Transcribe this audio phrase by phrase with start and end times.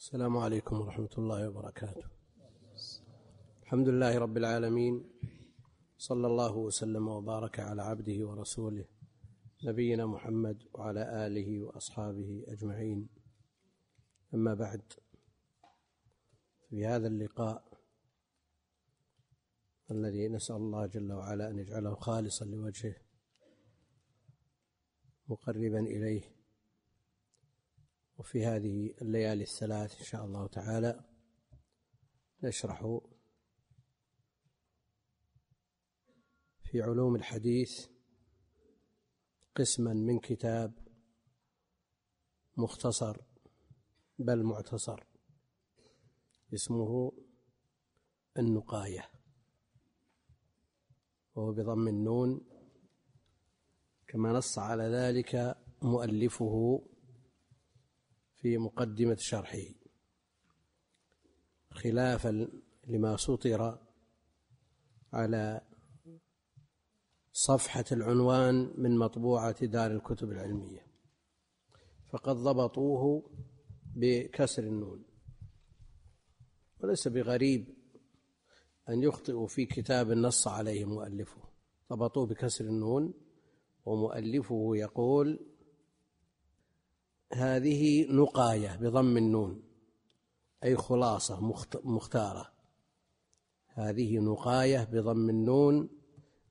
[0.00, 2.04] السلام عليكم ورحمة الله وبركاته.
[3.62, 5.04] الحمد لله رب العالمين
[5.98, 8.84] صلى الله وسلم وبارك على عبده ورسوله
[9.64, 13.08] نبينا محمد وعلى آله وأصحابه أجمعين.
[14.34, 14.82] أما بعد
[16.68, 17.64] في هذا اللقاء
[19.90, 22.96] الذي نسأل الله جل وعلا أن يجعله خالصا لوجهه
[25.28, 26.39] مقربا إليه
[28.20, 31.04] وفي هذه الليالي الثلاث إن شاء الله تعالى
[32.42, 32.98] نشرح
[36.62, 37.86] في علوم الحديث
[39.56, 40.72] قسما من كتاب
[42.56, 43.16] مختصر
[44.18, 45.04] بل معتصر
[46.54, 47.12] اسمه
[48.38, 49.10] النقاية
[51.34, 52.40] وهو بضم النون
[54.08, 56.82] كما نص على ذلك مؤلفه
[58.40, 59.58] في مقدمة شرحه.
[61.70, 62.48] خلافا
[62.86, 63.78] لما سطر
[65.12, 65.60] على
[67.32, 70.86] صفحة العنوان من مطبوعة دار الكتب العلمية.
[72.12, 73.30] فقد ضبطوه
[73.96, 75.04] بكسر النون.
[76.80, 77.74] وليس بغريب
[78.88, 81.42] أن يخطئوا في كتاب نص عليه مؤلفه.
[81.92, 83.14] ضبطوه بكسر النون
[83.84, 85.49] ومؤلفه يقول
[87.32, 89.62] هذه نقاية بضم النون
[90.64, 91.40] أي خلاصة
[91.84, 92.52] مختارة.
[93.66, 95.88] هذه نقاية بضم النون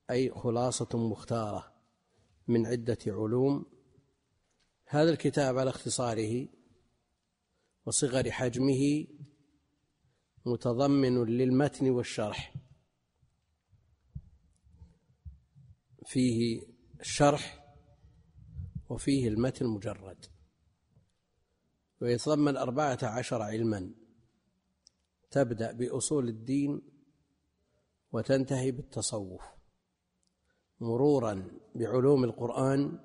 [0.10, 1.74] أي خلاصة مختارة
[2.48, 3.66] من عدة علوم.
[4.86, 6.48] هذا الكتاب على اختصاره
[7.86, 9.08] وصغر حجمه
[10.46, 12.54] متضمن للمتن والشرح.
[16.06, 16.62] فيه
[17.00, 17.76] الشرح
[18.90, 20.26] وفيه المتن المجرد
[22.02, 23.92] ويتضمن أربعة عشر علما.
[25.32, 26.82] تبدأ بأصول الدين
[28.12, 29.42] وتنتهي بالتصوف.
[30.80, 33.00] مرورا بعلوم القرآن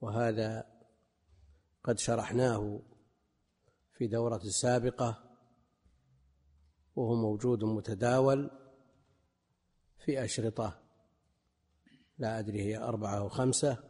[0.00, 0.64] وهذا
[1.84, 2.82] قد شرحناه
[3.92, 5.36] في دورة سابقة
[6.96, 8.50] وهو موجود متداول
[10.04, 10.82] في أشرطة.
[12.18, 13.89] لا أدري هي أربعة أو خمسة.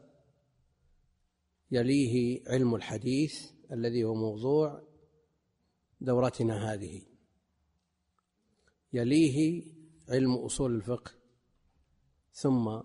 [1.70, 4.82] يليه علم الحديث الذي هو موضوع
[6.00, 7.02] دورتنا هذه.
[8.92, 9.64] يليه
[10.08, 11.12] علم أصول الفقه
[12.32, 12.80] ثم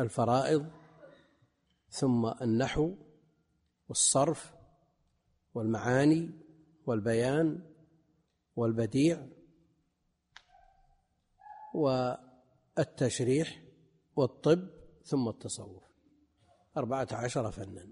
[0.00, 0.70] الفرائض
[1.90, 2.94] ثم النحو
[3.88, 4.54] والصرف
[5.54, 6.30] والمعاني
[6.86, 7.62] والبيان
[8.56, 9.26] والبديع
[12.76, 13.62] والتشريح
[14.16, 14.77] والطب
[15.08, 15.82] ثم التصوف.
[16.76, 17.88] أربعة عشر فنا.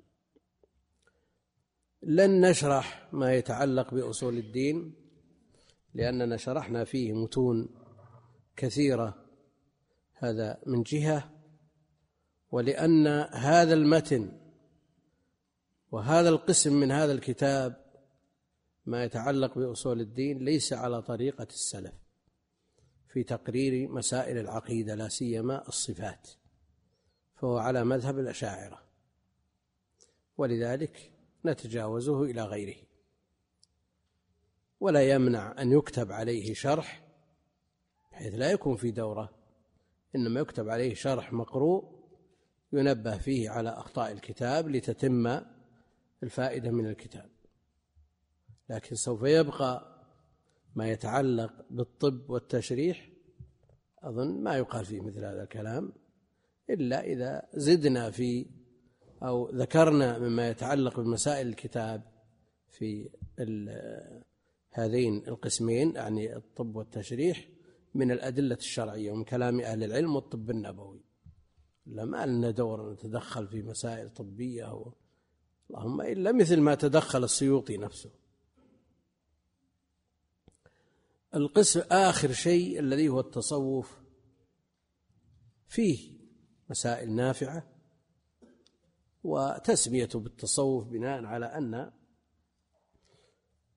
[2.02, 4.94] لن نشرح ما يتعلق بأصول الدين
[5.94, 7.68] لأننا شرحنا فيه متون
[8.56, 9.26] كثيرة
[10.14, 11.30] هذا من جهة
[12.50, 14.32] ولأن هذا المتن
[15.90, 17.86] وهذا القسم من هذا الكتاب
[18.86, 21.94] ما يتعلق بأصول الدين ليس على طريقة السلف
[23.08, 26.28] في تقرير مسائل العقيدة لا سيما الصفات.
[27.36, 28.82] فهو على مذهب الأشاعرة.
[30.36, 31.12] ولذلك
[31.44, 32.86] نتجاوزه إلى غيره.
[34.80, 37.02] ولا يمنع أن يكتب عليه شرح
[38.12, 39.30] بحيث لا يكون في دورة
[40.16, 41.96] إنما يكتب عليه شرح مقروء
[42.72, 45.40] ينبه فيه على أخطاء الكتاب لتتم
[46.22, 47.30] الفائدة من الكتاب.
[48.68, 49.96] لكن سوف يبقى
[50.74, 53.08] ما يتعلق بالطب والتشريح
[54.02, 55.92] أظن ما يقال فيه مثل هذا الكلام.
[56.70, 58.46] إلا إذا زدنا في
[59.22, 62.02] أو ذكرنا مما يتعلق بمسائل الكتاب
[62.68, 63.10] في
[64.72, 67.48] هذين القسمين يعني الطب والتشريح
[67.94, 71.00] من الأدلة الشرعية ومن كلام أهل العلم والطب النبوي.
[71.86, 74.92] لا ما لنا دور نتدخل في مسائل طبية أو
[75.70, 78.10] اللهم إلا مثل ما تدخل السيوطي نفسه.
[81.34, 84.00] القسم آخر شيء الذي هو التصوف
[85.68, 86.15] فيه
[86.70, 87.72] مسائل نافعة
[89.24, 91.92] وتسميته بالتصوف بناء على أن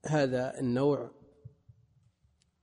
[0.05, 1.11] هذا النوع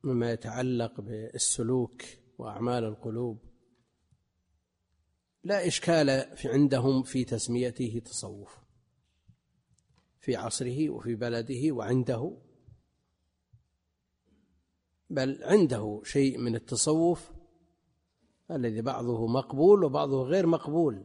[0.02, 2.02] مما يتعلق بالسلوك
[2.38, 3.38] وأعمال القلوب
[5.44, 8.58] لا إشكال في عندهم في تسميته تصوف
[10.20, 12.36] في عصره وفي بلده وعنده
[15.10, 17.30] بل عنده شيء من التصوف
[18.50, 21.04] الذي بعضه مقبول وبعضه غير مقبول.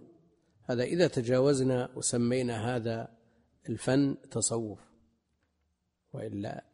[0.64, 3.18] هذا إذا تجاوزنا وسمينا هذا
[3.70, 4.80] الفن تصوف.
[6.14, 6.66] وإلا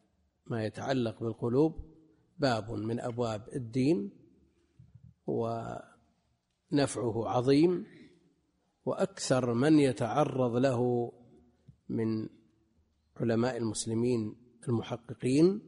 [0.48, 1.76] ما يتعلق بالقلوب
[2.38, 4.12] باب من أبواب الدين
[5.28, 7.86] ونفعه عظيم
[8.86, 11.12] وأكثر من يتعرض له
[11.90, 12.30] من
[13.18, 14.36] علماء المسلمين
[14.70, 15.62] المحققين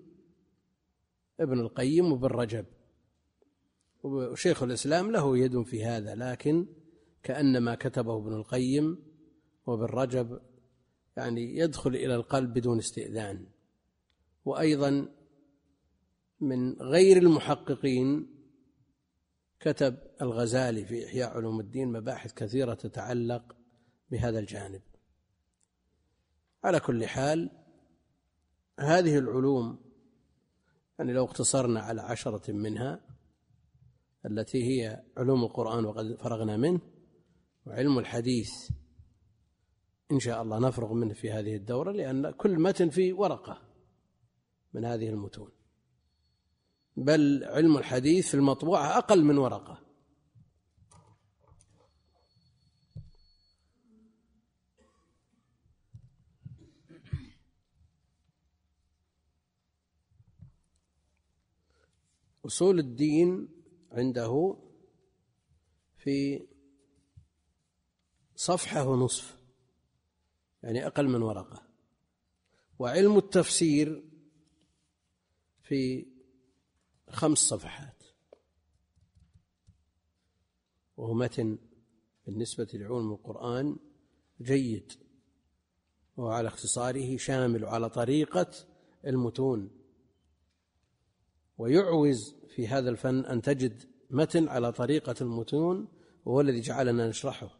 [1.39, 2.65] ابن القيم وابن رجب.
[4.03, 6.67] وشيخ الإسلام له يد في هذا لكن
[7.23, 9.03] كأن ما كتبه ابن القيم
[9.65, 10.41] وابن رجب
[11.17, 13.45] يعني يدخل إلى القلب بدون استئذان.
[14.45, 15.09] وأيضا
[16.39, 18.35] من غير المحققين
[19.59, 23.55] كتب الغزالي في إحياء علوم الدين مباحث كثيرة تتعلق
[24.11, 24.81] بهذا الجانب.
[26.63, 27.49] على كل حال
[28.79, 29.79] هذه العلوم
[30.99, 33.08] يعني لو اقتصرنا على عشرة منها
[34.25, 36.81] التي هي علوم القرآن وقد فرغنا منه
[37.65, 38.49] وعلم الحديث
[40.11, 43.61] إن شاء الله نفرغ منه في هذه الدورة لأن كل متن فيه ورقة
[44.73, 45.51] من هذه المتون.
[46.97, 49.89] بل علم الحديث في المطبوعة أقل من ورقة.
[62.45, 63.58] أصول الدين
[63.91, 64.57] عنده
[65.97, 66.47] في
[68.35, 69.39] صفحة ونصف
[70.63, 71.63] يعني أقل من ورقة.
[72.79, 74.03] وعلم التفسير
[75.63, 76.05] في
[77.09, 78.03] خمس صفحات.
[80.97, 81.57] وهو متن
[82.25, 83.77] بالنسبة لعلوم القرآن
[84.41, 84.93] جيد.
[86.17, 88.51] وهو على اختصاره شامل على طريقة
[89.05, 89.78] المتون.
[91.59, 95.87] ويعوز في هذا الفن أن تجد متن على طريقة المتون
[96.25, 97.59] وهو الذي جعلنا نشرحه.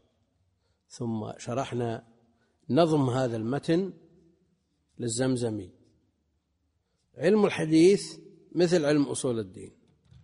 [0.89, 2.07] ثم شرحنا
[2.69, 3.93] نظم هذا المتن
[4.99, 5.71] للزمزمي.
[7.17, 8.17] علم الحديث
[8.55, 9.71] مثل علم أصول الدين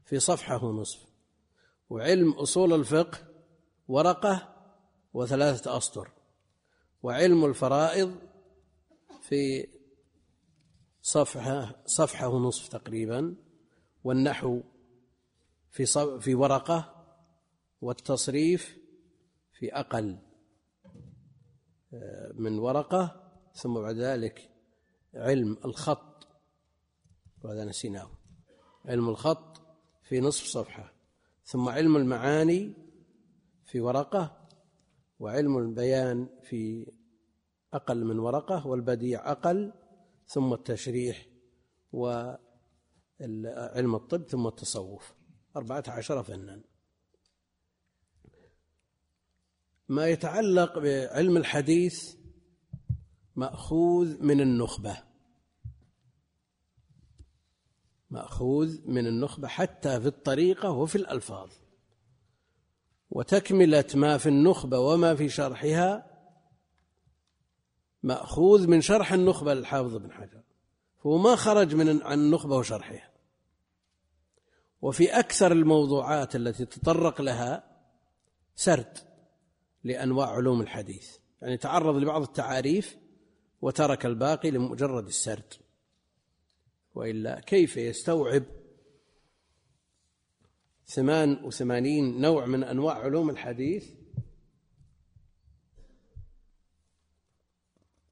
[0.06, 1.06] في صفحة ونصف.
[1.90, 3.18] وعلم أصول الفقه
[3.88, 4.56] ورقة
[5.14, 6.12] وثلاثة أسطر.
[7.04, 8.16] وعلم الفرائض
[9.22, 9.68] في
[11.02, 13.45] صفحة صفحة ونصف تقريبا.
[14.06, 14.62] والنحو
[15.72, 15.86] في
[16.20, 17.06] في ورقة
[17.82, 18.78] والتصريف
[19.54, 20.18] في أقل
[21.94, 24.50] آه، من ورقة ثم بعد ذلك
[25.14, 26.28] علم الخط.
[27.44, 28.10] وهذا نسيناه.
[28.86, 29.62] علم الخط
[30.04, 30.94] في نصف صفحة
[31.44, 32.74] ثم علم المعاني
[33.66, 34.48] في ورقة
[35.20, 36.92] وعلم البيان في
[37.74, 39.74] أقل من ورقة والبديع أقل
[40.28, 41.28] ثم التشريح
[41.94, 42.36] و
[43.22, 45.14] علم الطب ثم التصوف.
[45.56, 46.62] أربعة عشر فنا.
[49.90, 52.16] ما يتعلق بعلم الحديث
[53.36, 55.04] مأخوذ من النخبة.
[58.10, 61.52] مأخوذ من النخبة حتى في الطريقة وفي الألفاظ.
[63.10, 66.12] وتكملة ما في النخبة وما في شرحها
[68.04, 70.45] مأخوذ من شرح النخبة للحافظ بن حجر.
[71.06, 73.12] هو ما خرج من عن النخبة وشرحها.
[74.82, 77.64] وفي أكثر الموضوعات التي تطرق لها
[78.56, 78.98] سرد
[79.84, 81.18] لأنواع علوم الحديث.
[81.42, 82.98] يعني تعرض لبعض التعاريف
[83.62, 85.54] وترك الباقي لمجرد السرد.
[86.96, 88.44] وإلا كيف يستوعب
[90.88, 93.90] ثمان وثمانين نوع من أنواع علوم الحديث؟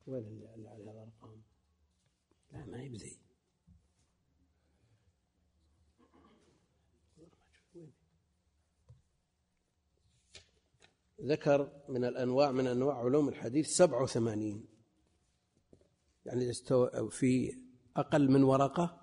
[0.08, 1.42] وين اللي على الأرقام
[2.52, 3.20] لا ما يبذي
[11.24, 14.66] ذكر من الأنواع من أنواع علوم الحديث سبعة وثمانين.
[16.26, 16.54] يعني
[17.10, 17.58] في
[17.98, 19.02] أقل من ورقة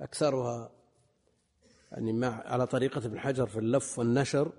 [0.00, 0.72] أكثرها
[1.92, 4.52] يعني مع على طريقة ابن حجر في اللف والنشر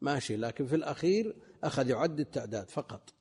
[0.00, 3.14] ماشي لكن في الأخير أخذ يعد التعداد فقط.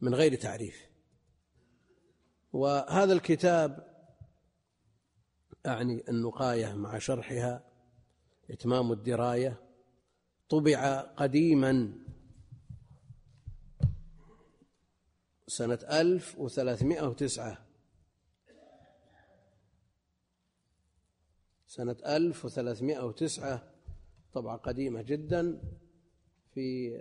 [0.00, 0.88] من غير تعريف.
[2.52, 3.88] وهذا الكتاب
[5.66, 7.64] أعني النقاية مع شرحها
[8.50, 9.67] إتمام الدراية
[10.48, 11.92] طبع قديما.
[15.46, 17.66] سنة ألف وثلاثمائة وتسعة.
[21.66, 23.74] سنة ألف وثلاثمائة وتسعة.
[24.32, 25.62] طبعة قديمة جدا
[26.54, 26.96] في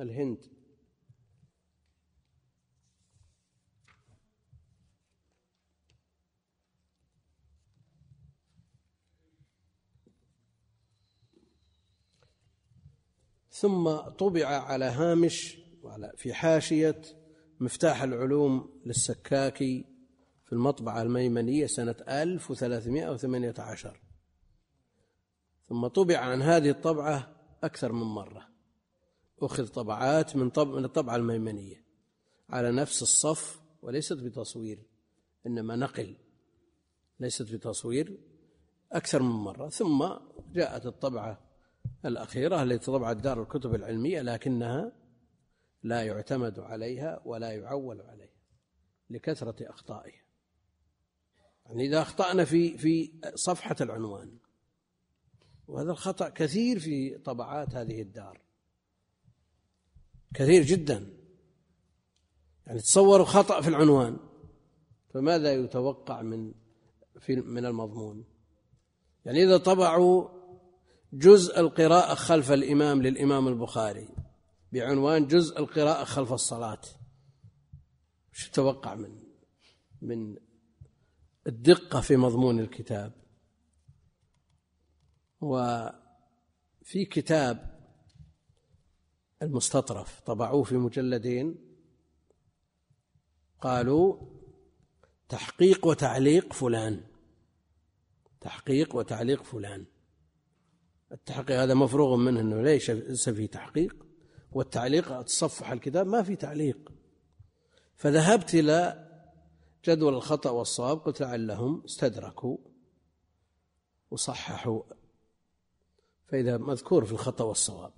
[0.00, 0.63] الهند.
[13.54, 15.58] ثم طبع على هامش
[16.16, 17.02] في حاشية
[17.60, 19.84] مفتاح العلوم للسكاكي
[20.44, 24.00] في المطبعة الميمنية سنة 1318
[25.68, 28.48] ثم طبع عن هذه الطبعة أكثر من مرة.
[29.42, 31.84] أخذ طبعات من طبع من الطبعة الميمنية.
[32.50, 34.86] على نفس الصف وليست بتصوير
[35.46, 36.16] إنما نقل.
[37.20, 38.18] ليست بتصوير
[38.92, 39.68] أكثر من مرة.
[39.68, 40.08] ثم
[40.52, 41.43] جاءت الطبعة
[42.04, 44.92] الأخيرة التي طبعت دار الكتب العلمية لكنها
[45.82, 48.34] لا يعتمد عليها ولا يعول عليها
[49.10, 50.24] لكثرة أخطائها.
[51.66, 54.38] يعني إذا أخطأنا في في صفحة العنوان
[55.68, 58.40] وهذا الخطأ كثير في طبعات هذه الدار.
[60.34, 61.10] كثير جدا.
[62.66, 64.16] يعني تصوروا خطأ في العنوان
[65.14, 66.54] فماذا يتوقع من
[67.18, 68.24] في من المضمون؟
[69.24, 70.33] يعني إذا طبعوا
[71.14, 74.08] جزء القراءة خلف الإمام للإمام البخاري.
[74.72, 76.80] بعنوان جزء القراءة خلف الصلاة.
[78.32, 79.22] وش تتوقع من
[80.02, 80.36] من
[81.46, 83.12] الدقة في مضمون الكتاب؟
[85.40, 87.74] وفي كتاب
[89.42, 91.76] المستطرف طبعوه في مجلدين.
[93.60, 94.26] قالوا
[95.28, 97.04] تحقيق وتعليق فلان.
[98.40, 99.86] تحقيق وتعليق فلان.
[101.14, 104.06] التحقيق هذا مفروغ منه إنه ليس في تحقيق
[104.52, 106.92] والتعليق تصفح الكتاب ما في تعليق.
[107.94, 109.08] فذهبت إلى
[109.84, 112.56] جدول الخطأ والصواب قلت لعلهم استدركوا
[114.10, 114.82] وصححوا.
[116.26, 117.92] فإذا مذكور في الخطأ والصواب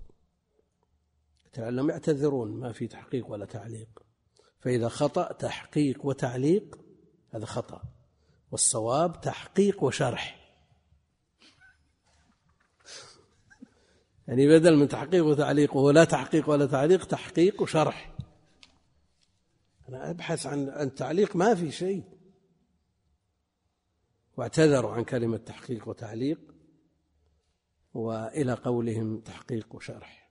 [1.58, 4.02] لعلهم يعتذرون ما في تحقيق ولا تعليق.
[4.60, 6.78] فإذا خطأ تحقيق وتعليق
[7.30, 7.82] هذا خطأ.
[8.50, 10.45] والصواب تحقيق وشرح.
[14.28, 18.16] يعني بدل من تحقيق وتعليق ولا تحقيق ولا تعليق تحقيق وشرح.
[19.88, 22.04] أنا أبحث عن عن تعليق ما في شيء.
[24.36, 26.38] واعتذروا عن كلمة تحقيق وتعليق
[27.94, 30.30] وإلى قولهم تحقيق وشرح.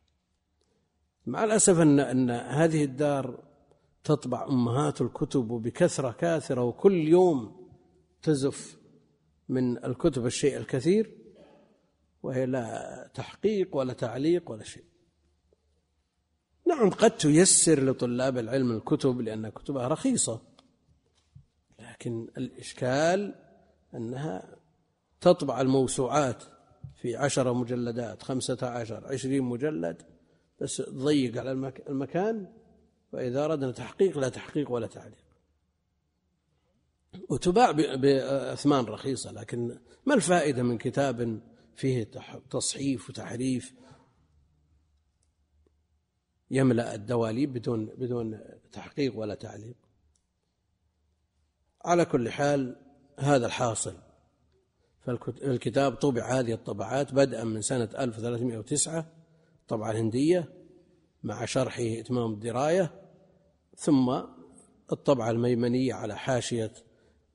[1.25, 3.44] مع الأسف أن أن هذه الدار
[4.04, 7.70] تطبع أمهات الكتب بكثرة كاثرة وكل يوم
[8.22, 8.78] تزف
[9.50, 11.25] من الكتب الشيء الكثير.
[12.25, 14.84] وهي لا تحقيق ولا تعليق ولا شيء.
[16.67, 20.41] نعم قد تيسر لطلاب العلم الكتب لأن كتبها رخيصة
[21.79, 23.36] لكن الإشكال
[23.94, 24.58] أنها
[25.22, 26.44] تطبع الموسوعات
[27.01, 30.01] في عشر مجلدات خمسة عشر عشرين مجلد
[30.62, 31.51] بس تضيق على
[31.89, 32.53] المكان
[33.12, 35.25] فإذا أردنا تحقيق لا تحقيق ولا تعليق.
[37.29, 41.41] وتباع بأثمان رخيصة لكن ما الفائدة من كتاب
[41.75, 42.03] فيه
[42.50, 43.74] تصحيف وتحريف.
[46.51, 48.39] يملأ الدواليب بدون بدون
[48.72, 49.75] تحقيق ولا تعليق.
[51.86, 52.75] على كل حال
[53.20, 53.98] هذا الحاصل.
[55.05, 59.05] فالكتاب طبع هذه الطبعات بدءا من سنة 1309
[59.67, 60.53] طبعة الهندية
[61.24, 62.91] مع شرحه إتمام الدراية
[63.77, 64.22] ثم
[64.91, 66.74] الطبعة الميمنية على حاشية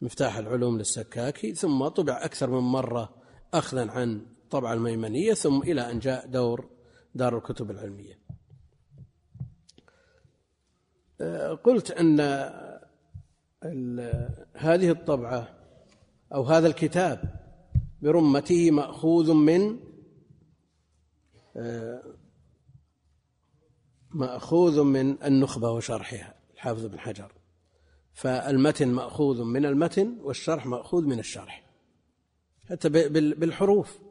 [0.00, 3.14] مفتاح العلوم للسكاكي ثم طبع أكثر من مرة
[3.54, 6.68] أخذا عن الطبعة الميمنية ثم إلى أن جاء دور
[7.14, 8.18] دار الكتب العلمية.
[11.20, 12.20] آه، قلت أن
[14.54, 15.48] هذه الطبعة
[16.34, 17.40] أو هذا الكتاب
[18.02, 19.80] برمته مأخوذ من
[21.56, 22.02] آه،
[24.10, 27.32] مأخوذ من النخبة وشرحها الحافظ بن حجر.
[28.12, 31.70] فالمتن مأخوذ من المتن والشرح مأخوذ من الشرح.
[32.70, 34.09] حتى بالحروف.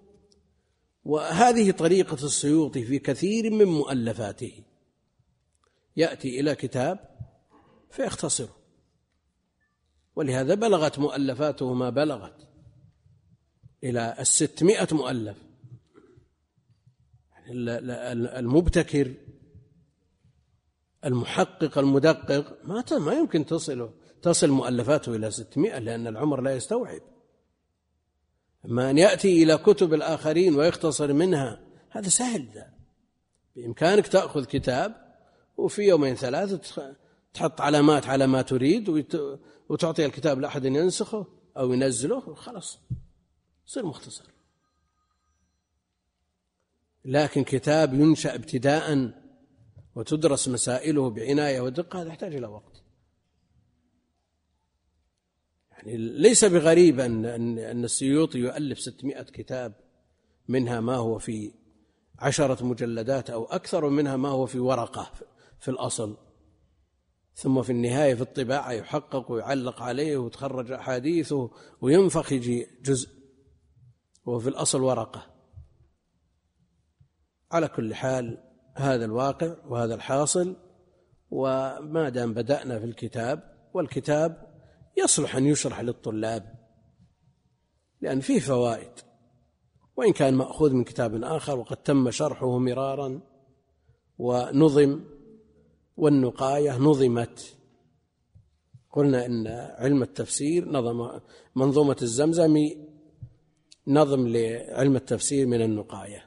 [1.09, 4.63] وهذه طريقة السيوطي في كثير من مؤلفاته.
[5.97, 6.99] يأتي إلى كتاب
[7.91, 8.55] فيختصره.
[10.15, 12.47] ولهذا بلغت مؤلفاته ما بلغت
[13.83, 15.37] إلى الستمائة مؤلف.
[17.49, 19.13] المبتكر
[21.05, 27.01] المحقق المدقق ما ما يمكن تصل تصل مؤلفاته إلى 600 لأن العمر لا يستوعب.
[28.65, 32.73] أما أن يأتي إلى كتب الآخرين ويختصر منها هذا سهل ذا
[33.55, 34.95] بإمكانك تأخذ كتاب
[35.57, 36.95] وفي يومين ثلاثة
[37.33, 38.89] تحط علامات على ما تريد
[39.69, 42.79] وتعطي الكتاب لأحد ينسخه أو ينزله خلاص
[43.67, 44.25] يصير مختصر.
[47.05, 49.11] لكن كتاب ينشأ ابتداء
[49.95, 52.68] وتدرس مسائله بعناية ودقة هذا يحتاج إلى وقت.
[55.83, 59.73] يعني ليس بغريب أن أن السيوطي يؤلف 600 كتاب
[60.47, 61.51] منها ما هو في
[62.19, 65.11] عشرة مجلدات أو أكثر ومنها ما هو في ورقة
[65.59, 66.17] في الأصل.
[67.35, 73.09] ثم في النهاية في الطباعة يحقق ويعلق عليه وتخرج أحاديثه وينفخ يجي جزء.
[74.25, 75.25] وفي الأصل ورقة.
[77.51, 78.37] على كل حال
[78.75, 80.55] هذا الواقع وهذا الحاصل
[81.31, 84.48] وما دام بدأنا في الكتاب والكتاب
[85.03, 86.59] يصلح أن يشرح للطلاب
[88.01, 88.91] لأن فيه فوائد.
[89.97, 93.21] وإن كان مأخوذ من كتاب آخر وقد تم شرحه مرارا
[94.17, 94.99] ونظم
[95.97, 97.55] والنقاية نظمت.
[98.91, 101.19] قلنا إن علم التفسير نظم
[101.55, 102.89] منظومة الزمزمي
[103.87, 106.25] نظم لعلم التفسير من النقاية.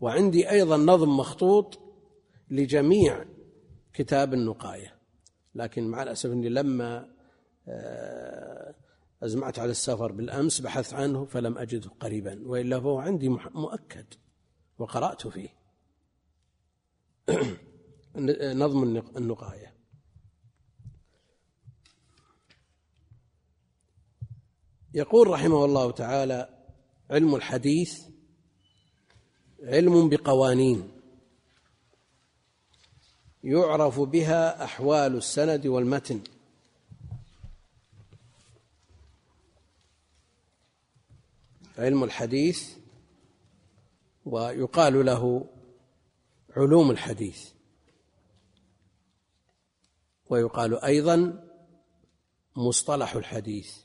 [0.00, 1.78] وعندي أيضا نظم مخطوط
[2.50, 3.24] لجميع
[3.92, 4.94] كتاب النقاية.
[5.54, 7.17] لكن مع الأسف أني لما
[9.22, 12.48] أزمعت على السفر بالأمس بحثت عنه فلم أجده قريبا.
[12.48, 14.06] وإلا فهو عندي مؤكد
[14.78, 15.48] وقرأت فيه.
[18.62, 19.74] نظم النقاية.
[24.94, 26.64] يقول رحمه الله تعالى
[27.10, 28.00] علم الحديث
[29.62, 30.90] علم بقوانين.
[33.44, 36.20] يعرف بها أحوال السند والمتن.
[41.78, 42.76] علم الحديث
[44.24, 45.50] ويقال له
[46.56, 47.48] علوم الحديث.
[50.30, 51.44] ويقال أيضا
[52.56, 53.76] مصطلح الحديث.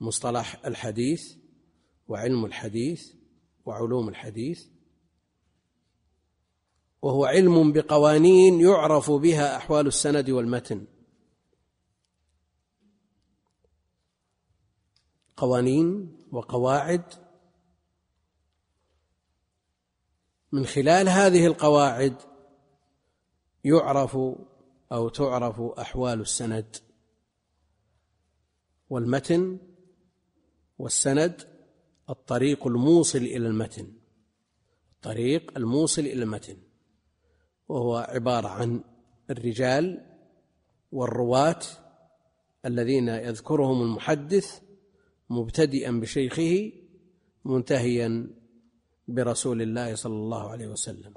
[0.00, 1.36] مصطلح الحديث
[2.08, 3.12] وعلم الحديث
[3.66, 4.66] وعلوم الحديث.
[7.02, 10.86] وهو علم بقوانين يعرف بها أحوال السند والمتن.
[15.36, 17.02] قوانين وقواعد.
[20.52, 22.16] من خلال هذه القواعد
[23.64, 24.18] يعرف
[24.92, 26.76] أو تعرف أحوال السند
[28.90, 29.58] والمتن
[30.78, 31.42] والسند
[32.10, 33.92] الطريق الموصل إلى المتن.
[34.94, 36.56] الطريق الموصل إلى المتن.
[37.68, 38.84] وهو عبارة عن
[39.30, 40.16] الرجال
[40.92, 41.60] والرواة
[42.64, 44.65] الذين يذكرهم المحدث
[45.30, 46.72] مبتدئا بشيخه
[47.44, 48.30] منتهيا
[49.08, 51.14] برسول الله صلى الله عليه وسلم.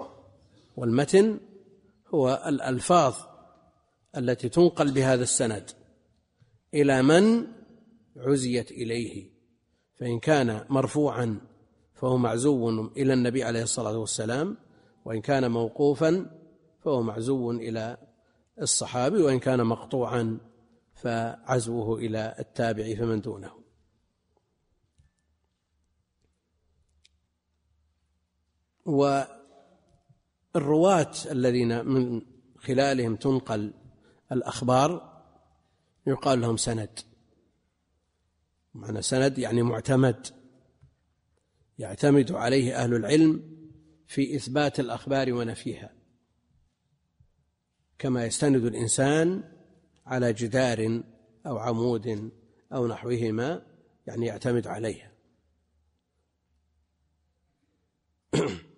[0.78, 1.40] والمتن
[2.08, 3.16] هو الألفاظ
[4.18, 5.72] التي تنقل بهذا السند
[6.74, 7.48] إلى من
[8.18, 9.30] عزيت إليه.
[10.00, 11.42] فإن كان مرفوعا
[11.94, 14.58] فهو معزو إلى النبي عليه الصلاة والسلام
[15.06, 16.26] وإن كان موقوفا
[16.84, 17.98] فهو معزو إلى
[18.62, 20.40] الصحابي وإن كان مقطوعا
[20.94, 23.59] فعزوه إلى التابع فمن دونه.
[30.56, 32.22] والرواة الذين من
[32.58, 33.74] خلالهم تنقل
[34.32, 35.22] الأخبار
[36.08, 37.00] يقال لهم سند.
[38.74, 40.28] معنى سند يعني معتمد.
[41.80, 43.60] يعتمد عليه أهل العلم
[44.08, 45.94] في إثبات الأخبار ونفيها.
[48.00, 49.44] كما يستند الإنسان
[50.06, 51.04] على جدار
[51.46, 52.32] أو عمود
[52.74, 53.66] أو نحوهما
[54.08, 55.12] يعني يعتمد عليها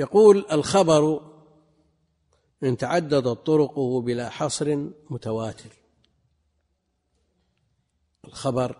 [0.00, 1.30] يقول الخبر
[2.62, 4.76] إن تعددت طرقه بلا حصر
[5.10, 5.70] متواتر.
[8.24, 8.76] الخبر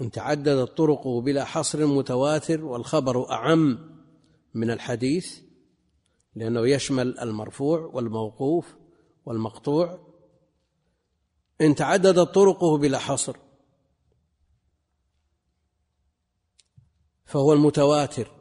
[0.00, 3.78] إن تعددت طرقه بلا حصر متواتر والخبر أعم
[4.54, 5.40] من الحديث
[6.34, 8.76] لأنه يشمل المرفوع والموقوف
[9.26, 9.98] والمقطوع.
[11.60, 13.36] إن تعددت طرقه بلا حصر
[17.24, 18.35] فهو المتواتر.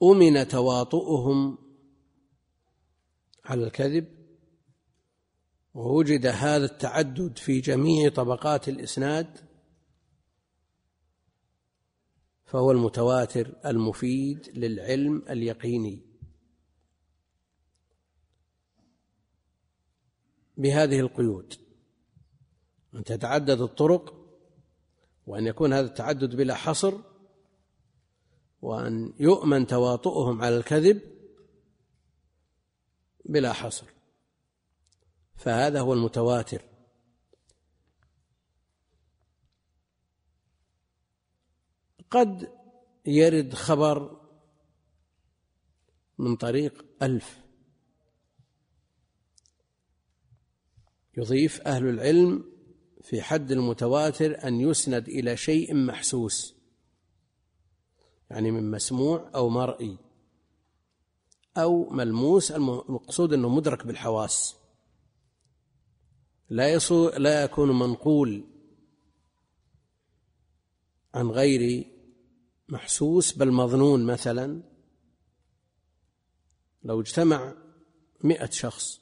[0.00, 1.58] وأمن تواطؤهم
[3.44, 4.20] على الكذب
[5.74, 9.50] ووجد هذا التعدد في جميع طبقات الإسناد
[12.44, 16.06] فهو المتواتر المفيد للعلم اليقيني.
[20.56, 21.54] بهذه القيود
[22.94, 24.19] أن تتعدد الطرق
[25.30, 26.94] وأن يكون هذا التعدد بلا حصر
[28.62, 31.02] وأن يؤمن تواطؤهم على الكذب
[33.24, 33.86] بلا حصر.
[35.36, 36.62] فهذا هو المتواتر.
[42.10, 42.52] قد
[43.06, 44.20] يرد خبر
[46.18, 47.40] من طريق ألف.
[51.16, 52.49] يضيف أهل العلم
[53.10, 56.54] في حد المتواتر أن يسند إلى شيء محسوس
[58.30, 59.98] يعني من مسموع أو مرئي
[61.56, 64.56] أو ملموس المقصود أنه مدرك بالحواس.
[66.48, 68.44] لا يصو لا يكون منقول
[71.14, 71.86] عن غير
[72.68, 74.62] محسوس بل مظنون مثلا.
[76.82, 77.54] لو اجتمع
[78.24, 79.00] مئة شخص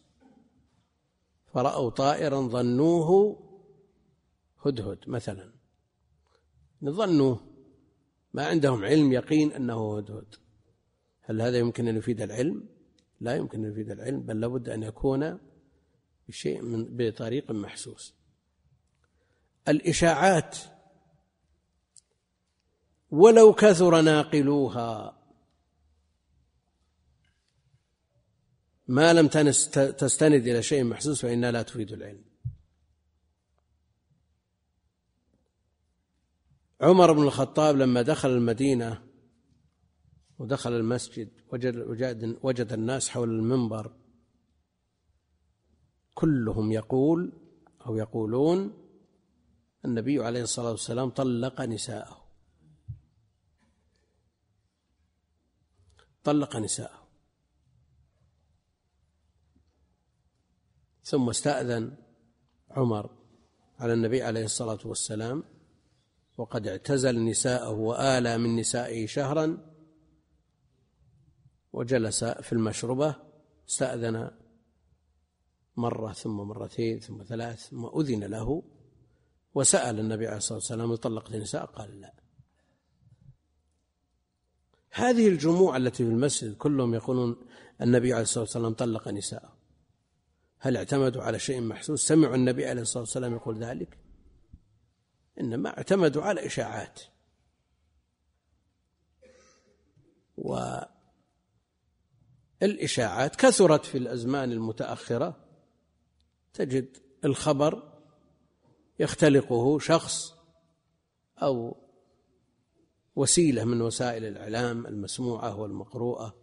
[1.54, 3.47] فرأوا طائرا ظنوه
[4.66, 5.52] هدهد مثلا.
[6.84, 7.40] ظنوه
[8.34, 10.34] ما عندهم علم يقين أنه هدهد.
[11.22, 12.68] هل هذا يمكن أن يفيد العلم؟
[13.20, 15.38] لا يمكن أن يفيد العلم بل لابد أن يكون
[16.28, 18.14] بشيء من بطريق محسوس.
[19.68, 20.58] الإشاعات
[23.10, 25.18] ولو كثر ناقلوها
[28.88, 29.28] ما لم
[29.98, 32.27] تستند إلى شيء محسوس فإنها لا تفيد العلم.
[36.80, 39.08] عمر بن الخطاب لما دخل المدينة
[40.38, 43.96] ودخل المسجد وجد, وجد, وجد الناس حول المنبر
[46.14, 47.32] كلهم يقول
[47.86, 48.88] أو يقولون
[49.84, 52.24] النبي عليه الصلاة والسلام طلق نساءه.
[56.24, 57.08] طلق نساءه.
[61.04, 61.96] ثم استأذن
[62.70, 63.10] عمر
[63.78, 65.44] على النبي عليه الصلاة والسلام
[66.38, 69.58] وقد اعتزل نساءه وآلى من نسائه شهرا
[71.72, 73.16] وجلس في المشربة
[73.68, 74.30] استأذن
[75.76, 78.62] مرة ثم مرتين ثم ثلاث ثم أذن له
[79.54, 82.14] وسأل النبي عليه الصلاة والسلام طلقت النساء قال لا.
[84.90, 87.36] هذه الجموع التي في المسجد كلهم يقولون
[87.82, 89.58] النبي عليه الصلاة والسلام طلق نساءه.
[90.58, 94.07] هل اعتمدوا على شيء محسوس؟ سمعوا النبي عليه الصلاة والسلام يقول ذلك؟
[95.40, 97.00] إنما اعتمدوا على إشاعات.
[102.62, 105.44] والإشاعات كثرت في الأزمان المتأخرة.
[106.52, 107.98] تجد الخبر
[108.98, 110.34] يختلقه شخص
[111.42, 111.76] أو
[113.16, 116.36] وسيلة من وسائل الإعلام المسموعة والمقروءة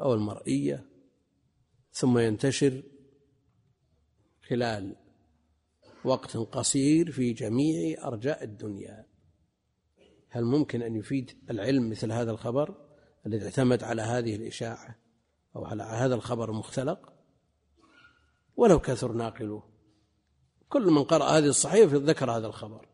[0.00, 0.86] أو المرئية
[1.92, 2.82] ثم ينتشر
[4.48, 4.96] خلال
[6.04, 9.06] وقت قصير في جميع أرجاء الدنيا.
[10.28, 12.74] هل ممكن أن يفيد العلم مثل هذا الخبر
[13.26, 14.98] الذي اعتمد على هذه الإشاعة
[15.56, 17.12] أو على هذا الخبر المختلق
[18.56, 19.62] ولو كثر ناقلوه
[20.68, 22.88] كل من قرأ هذه الصحيفة ذكر هذا الخبر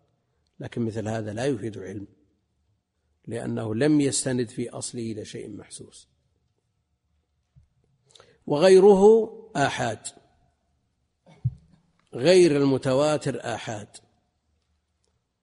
[0.61, 2.07] لكن مثل هذا لا يفيد علم
[3.27, 6.09] لأنه لم يستند في أصله إلى شيء محسوس.
[8.47, 10.07] وغيره آحاد.
[12.15, 13.89] غير المتواتر آحاد.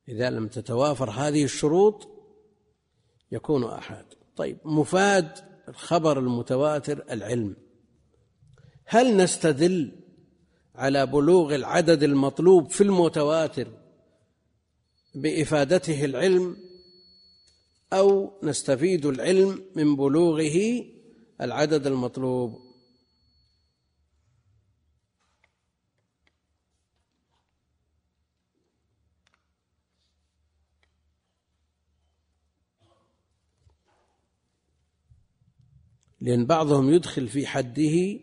[0.07, 2.07] إذا لم تتوافر هذه الشروط
[3.31, 4.05] يكون آحاد.
[4.35, 5.31] طيب مفاد
[5.67, 7.55] الخبر المتواتر العلم.
[8.85, 9.91] هل نستدل
[10.75, 13.67] على بلوغ العدد المطلوب في المتواتر
[15.15, 16.57] بإفادته العلم
[17.93, 20.83] أو نستفيد العلم من بلوغه
[21.41, 22.70] العدد المطلوب؟
[36.21, 38.19] لأن بعضهم يدخل في حده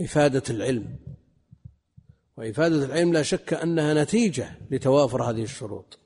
[0.00, 0.96] إفادة العلم.
[2.36, 5.98] وإفادة العلم لا شك أنها نتيجة لتوافر هذه الشروط.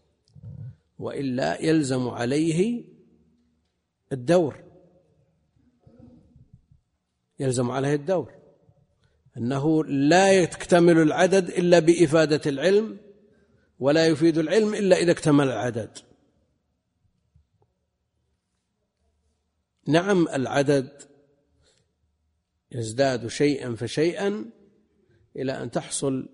[0.98, 2.84] وإلا يلزم عليه
[4.12, 4.56] الدور.
[7.40, 8.32] يلزم عليه الدور.
[9.36, 12.98] أنه لا يكتمل العدد إلا بإفادة العلم
[13.78, 15.98] ولا يفيد العلم إلا إذا اكتمل العدد.
[19.86, 21.02] نعم العدد
[22.72, 24.50] يزداد شيئا فشيئا
[25.36, 26.28] إلى أن تحصل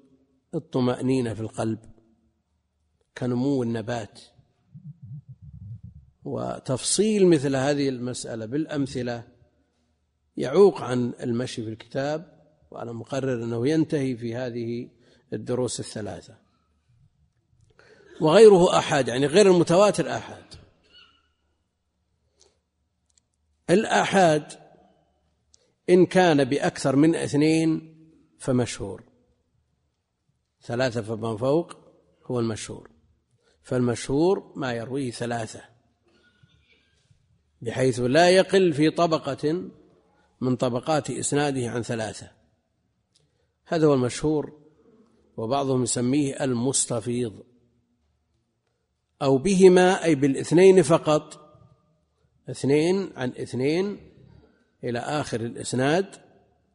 [0.54, 1.78] الطمأنينة في القلب
[3.18, 4.20] كنمو النبات.
[6.24, 9.28] وتفصيل مثل هذه المسألة بالأمثلة
[10.36, 12.36] يعوق عن المشي في الكتاب
[12.70, 14.88] وأنا مقرر أنه ينتهي في هذه
[15.32, 16.38] الدروس الثلاثة.
[18.20, 20.44] وغيره أحد يعني غير المتواتر أحد.
[23.70, 24.52] الآحاد
[25.90, 27.96] إن كان بأكثر من اثنين
[28.38, 29.04] فمشهور.
[30.62, 31.76] ثلاثة فمن فوق
[32.26, 32.90] هو المشهور.
[33.62, 35.62] فالمشهور ما يرويه ثلاثة
[37.62, 39.70] بحيث لا يقل في طبقة
[40.40, 42.30] من طبقات إسناده عن ثلاثة.
[43.64, 44.60] هذا هو المشهور
[45.36, 47.42] وبعضهم يسميه المستفيض
[49.22, 51.45] أو بهما أي بالاثنين فقط.
[52.50, 53.98] اثنين عن اثنين
[54.84, 56.06] إلى آخر الإسناد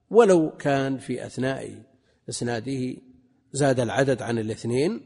[0.09, 1.83] ولو كان في أثناء
[2.29, 2.95] إسناده
[3.51, 5.01] زاد العدد عن الاثنين.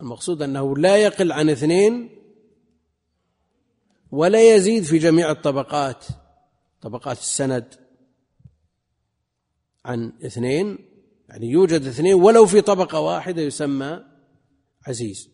[0.00, 2.08] المقصود أنه لا يقل عن اثنين
[4.10, 6.06] ولا يزيد في جميع الطبقات
[6.80, 7.74] طبقات السند
[9.84, 10.78] عن اثنين
[11.28, 14.04] يعني يوجد اثنين ولو في طبقة واحدة يسمى
[14.86, 15.31] عزيز.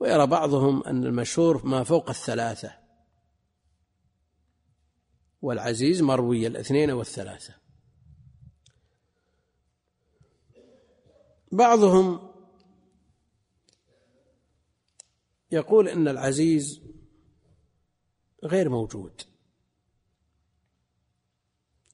[0.00, 2.72] ويرى بعضهم أن المشهور ما فوق الثلاثة.
[5.42, 7.54] والعزيز مروي الاثنين والثلاثة.
[11.52, 12.32] بعضهم
[15.52, 16.82] يقول إن العزيز
[18.44, 19.22] غير موجود.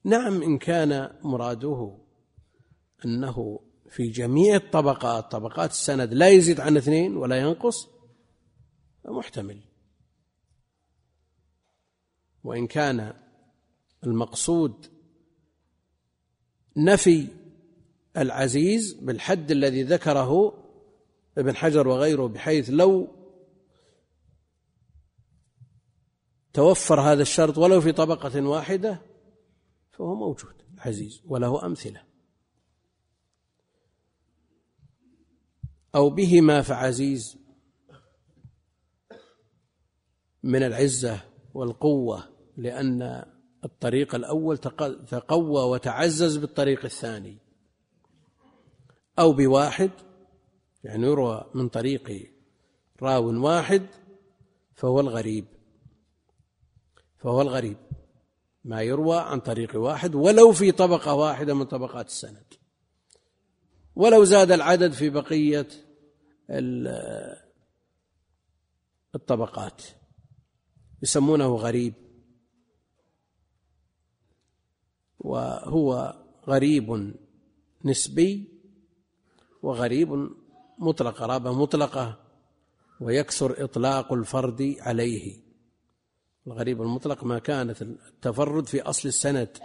[0.03, 1.97] نعم إن كان مراده
[3.05, 7.94] أنه في جميع الطبقات طبقات السند لا يزيد عن اثنين ولا ينقص
[9.11, 9.61] محتمل.
[12.43, 13.13] وإن كان
[14.03, 14.85] المقصود
[16.77, 17.27] نفي
[18.17, 20.53] العزيز بالحد الذي ذكره
[21.37, 23.07] ابن حجر وغيره بحيث لو
[26.53, 29.01] توفر هذا الشرط ولو في طبقة واحدة
[29.91, 32.03] فهو موجود عزيز وله أمثلة.
[35.95, 37.44] أو بهما فعزيز
[40.45, 41.21] من العزة
[41.53, 42.23] والقوة
[42.57, 43.25] لأن
[43.63, 44.57] الطريق الأول
[45.07, 47.37] تقوى وتعزز بالطريق الثاني.
[49.19, 49.91] أو بواحد
[50.83, 52.31] يعني يروى من طريق
[53.01, 53.85] راو واحد
[54.73, 55.45] فهو الغريب.
[57.17, 57.77] فهو الغريب.
[58.63, 62.53] ما يروى عن طريق واحد ولو في طبقة واحدة من طبقات السند.
[63.95, 65.67] ولو زاد العدد في بقية
[69.15, 69.81] الطبقات.
[71.05, 71.93] يسمونه غريب.
[75.19, 76.15] وهو
[76.47, 77.13] غريب
[77.85, 78.61] نسبي
[79.63, 80.29] وغريب
[80.79, 82.19] مطلق قرابة مطلقة
[83.01, 85.41] ويكثر إطلاق الفرد عليه.
[86.47, 89.57] الغريب المطلق ما كانت التفرد في أصل السند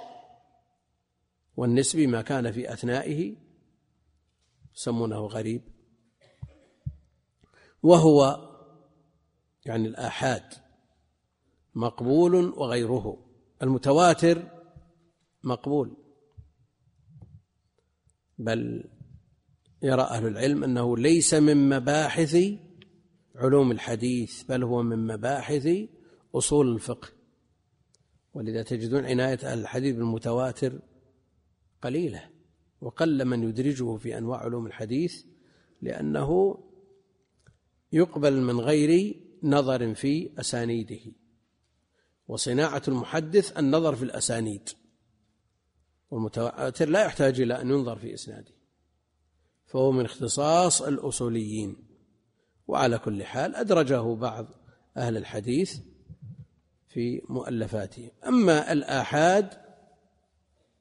[1.57, 3.37] والنسبي ما كان في أثنائه
[4.77, 5.63] يسمونه غريب.
[7.83, 8.49] وهو
[9.67, 10.60] يعني الآحاد.
[11.75, 13.27] مقبول وغيره.
[13.63, 14.43] المتواتر
[15.45, 15.97] مقبول.
[18.39, 18.85] بل
[19.83, 22.37] يرى أهل العلم أنه ليس من مباحث
[23.35, 25.69] علوم الحديث بل هو من مباحث
[26.35, 27.09] أصول الفقه.
[28.35, 30.81] ولذا تجدون عناية أهل الحديث بالمتواتر
[31.83, 32.31] قليلة.
[32.81, 35.25] وقل من يدرجه في أنواع علوم الحديث
[35.83, 36.59] لأنه
[37.93, 41.13] يقبل من غير نظر في أسانيده.
[42.31, 44.69] وصناعة المحدث النظر في الأسانيد.
[46.11, 48.53] والمتواتر لا يحتاج إلى أن ينظر في إسناده.
[49.67, 51.77] فهو من اختصاص الأصوليين.
[52.69, 54.47] وعلى كل حال أدرجه بعض
[54.97, 55.79] أهل الحديث
[56.89, 58.11] في مؤلفاته.
[58.27, 59.51] أما الآحاد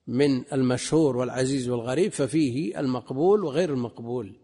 [0.07, 4.39] من المشهور والعزيز والغريب ففيه المقبول وغير المقبول.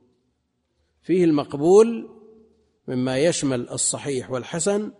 [1.02, 2.10] فيه المقبول
[2.88, 4.92] مما يشمل الصحيح والحسن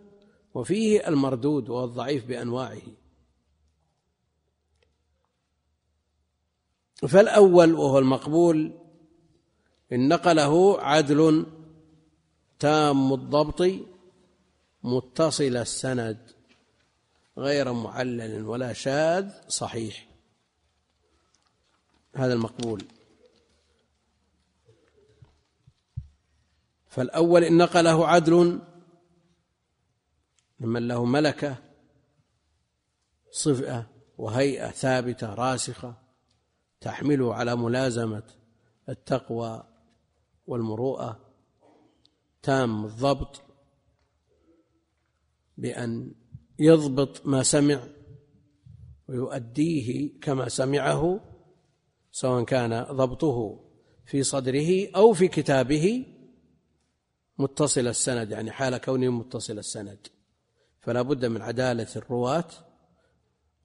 [0.56, 2.82] وفيه المردود والضعيف بأنواعه.
[7.08, 8.78] فالأول وهو المقبول
[9.92, 11.46] إن نقله عدل
[12.58, 13.62] تام الضبط
[14.82, 16.30] متصل السند
[17.38, 20.08] غير معلل ولا شاذ صحيح.
[22.14, 22.84] هذا المقبول.
[26.88, 28.60] فالأول إن نقله عدل
[30.60, 31.56] ممن له ملكة
[33.30, 33.86] صفة
[34.18, 35.94] وهيئة ثابتة راسخة
[36.80, 38.22] تحمله على ملازمة
[38.88, 39.64] التقوى
[40.46, 41.20] والمروءة.
[42.42, 43.42] تام الضبط
[45.56, 46.14] بأن
[46.58, 47.88] يضبط ما سمع
[49.08, 51.20] ويؤديه كما سمعه
[52.12, 53.64] سواء كان ضبطه
[54.06, 56.06] في صدره أو في كتابه.
[57.38, 60.06] متصل السند يعني حال كونه متصل السند.
[60.86, 62.48] فلا بد من عدالة الرواة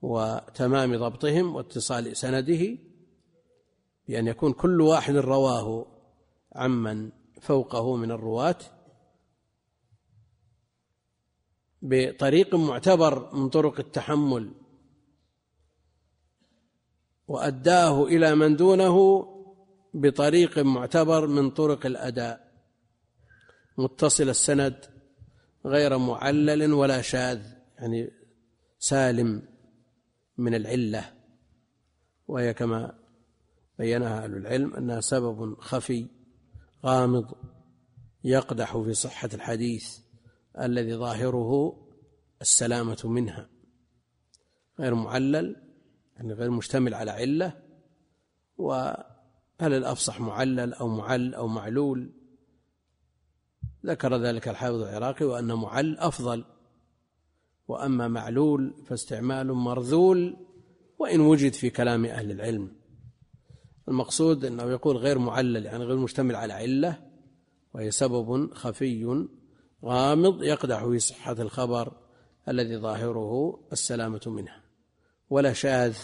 [0.02, 2.78] وتمام ضبطهم واتصال سنده
[4.08, 5.86] بأن يكون كل واحد رواه
[6.52, 8.56] عمن فوقه من الرواة
[11.82, 14.54] بطريق معتبر من طرق التحمل
[17.28, 19.26] وأداه إلى من دونه
[19.94, 22.52] بطريق معتبر من طرق الأداء.
[23.78, 24.91] متصل السند
[25.66, 27.42] غير معلل ولا شاذ
[27.78, 28.10] يعني
[28.78, 29.42] سالم
[30.38, 31.12] من العلة.
[32.28, 32.98] وهي كما
[33.78, 36.06] بينها أهل العلم أنها سبب خفي
[36.86, 37.34] غامض
[38.24, 39.98] يقدح في صحة الحديث
[40.60, 41.82] الذي ظاهره
[42.40, 43.48] السلامة منها.
[44.80, 45.56] غير معلل
[46.16, 47.62] يعني غير مشتمل على علة
[48.56, 49.04] وهل
[49.60, 52.21] الأفصح معلل أو معل أو معلول؟
[53.86, 56.44] ذكر ذلك الحافظ العراقي وأن معل أفضل
[57.68, 60.36] وأما معلول فاستعمال مرذول
[60.98, 62.72] وإن وجد في كلام أهل العلم.
[63.88, 66.98] المقصود أنه يقول غير معلل يعني غير مشتمل على علة
[67.74, 69.26] وهي سبب خفي
[69.84, 71.92] غامض يقدح في صحة الخبر
[72.48, 74.52] الذي ظاهره السلامة منه.
[75.30, 75.96] ولا شاذ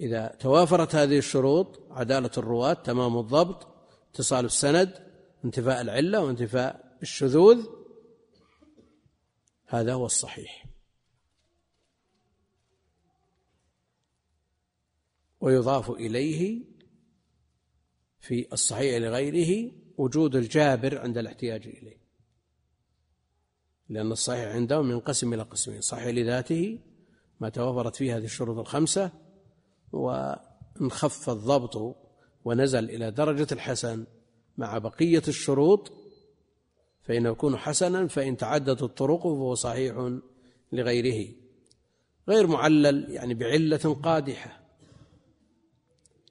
[0.00, 3.66] إذا توافرت هذه الشروط عدالة الرواة تمام الضبط
[4.10, 5.08] اتصال السند
[5.44, 7.66] انتفاء العلة وانتفاء الشذوذ
[9.66, 10.66] هذا هو الصحيح.
[15.40, 16.64] ويضاف إليه
[18.20, 21.98] في الصحيح لغيره وجود الجابر عند الاحتياج إليه.
[23.88, 26.78] لأن الصحيح عندهم ينقسم إلى قسمين صحيح لذاته
[27.40, 29.27] ما توفرت فيه هذه الشروط الخمسة
[29.92, 31.96] وانخف الضبط
[32.44, 34.06] ونزل إلى درجة الحسن
[34.58, 35.92] مع بقية الشروط
[37.02, 40.18] فإنه يكون حسنا فإن تعددت الطرق فهو صحيح
[40.72, 41.34] لغيره.
[42.28, 44.60] غير معلل يعني بعلة قادحة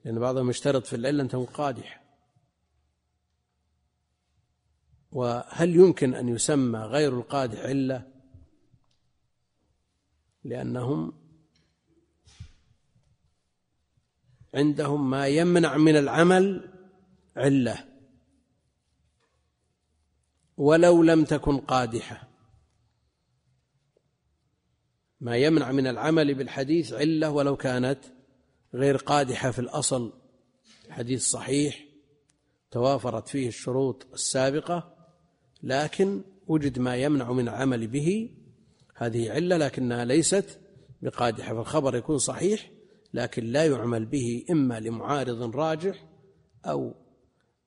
[0.04, 2.00] لأن بعضهم يشترط في العلة أن تكون قادحة
[5.12, 8.06] وهل يمكن أن يسمى غير القادح علة؟
[10.44, 11.12] لأنهم
[14.54, 16.70] عندهم ما يمنع من العمل
[17.36, 17.84] عله.
[20.56, 22.28] ولو لم تكن قادحة.
[25.20, 27.98] ما يمنع من العمل بالحديث عله ولو كانت
[28.74, 30.12] غير قادحة في الأصل.
[30.86, 31.84] الحديث صحيح
[32.70, 34.94] توافرت فيه الشروط السابقة
[35.62, 38.30] لكن وجد ما يمنع من العمل به.
[38.94, 40.60] هذه علة لكنها ليست
[41.02, 42.70] بقادحة فالخبر يكون صحيح.
[43.14, 46.04] لكن لا يعمل به إما لمعارض راجح
[46.66, 46.94] أو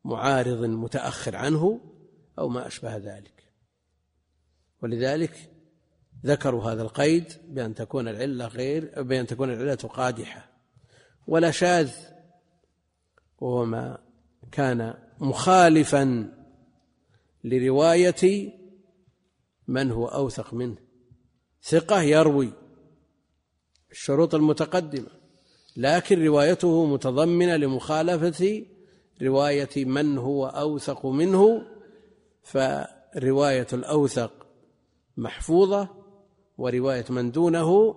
[0.06, 1.82] معارض متأخر عنه
[2.40, 3.44] أو ما أشبه ذلك.
[4.82, 5.52] ولذلك
[6.26, 10.52] ذكروا هذا القيد بأن تكون العلة غير بأن تكون العلة قادحة.
[11.28, 11.92] ولا شاذ
[13.38, 13.98] وهو ما
[14.52, 16.34] كان مخالفا
[17.44, 18.54] لرواية
[19.68, 20.78] من هو أوثق منه.
[21.64, 22.54] ثقة يروي
[23.92, 25.21] الشروط المتقدمة.
[25.78, 28.66] لكن روايته متضمنة لمخالفة
[29.22, 31.68] رواية من هو أوثق منه
[32.44, 34.48] فرواية الأوثق
[35.18, 35.88] محفوظة
[36.58, 37.96] ورواية من دونه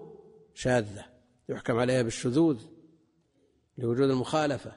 [0.54, 1.04] شاذة
[1.48, 2.58] يحكم عليها بالشذوذ
[3.78, 4.72] لوجود المخالفة.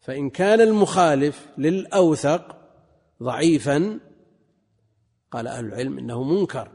[0.00, 2.56] فإن كان المخالف للأوثق
[3.22, 4.00] ضعيفا
[5.30, 6.72] قال أهل العلم إنه منكر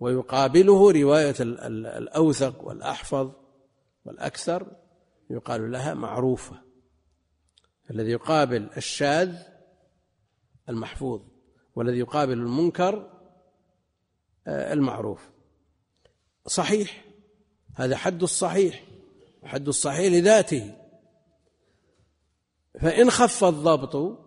[0.00, 3.30] ويقابله رواية الأوثق والأحفظ
[4.04, 4.76] والأكثر
[5.30, 6.62] يقال لها معروفة
[7.90, 9.36] الذي يقابل الشاذ
[10.68, 11.22] المحفوظ
[11.76, 13.10] والذي يقابل المنكر
[14.46, 15.30] آه، المعروف.
[16.46, 17.04] صحيح
[17.74, 18.84] هذا حد الصحيح
[19.44, 20.76] حد الصحيح لذاته.
[22.80, 24.18] فإن خف الضبط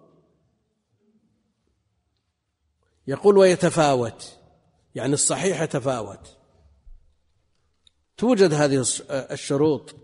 [3.07, 4.39] يقول ويتفاوت
[4.95, 6.36] يعني الصحيح يتفاوت.
[8.17, 9.95] توجد هذه الشروط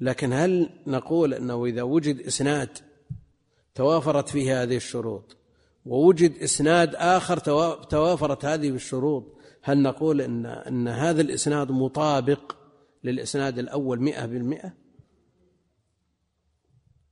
[0.00, 2.78] لكن هل نقول أنه إذا وجد إسناد
[3.74, 5.36] توافرت فيه هذه الشروط
[5.86, 7.36] ووجد إسناد آخر
[7.82, 12.56] توافرت هذه الشروط هل نقول ان إن هذا الإسناد مطابق
[13.04, 14.72] للإسناد الأول مئة بالمئة؟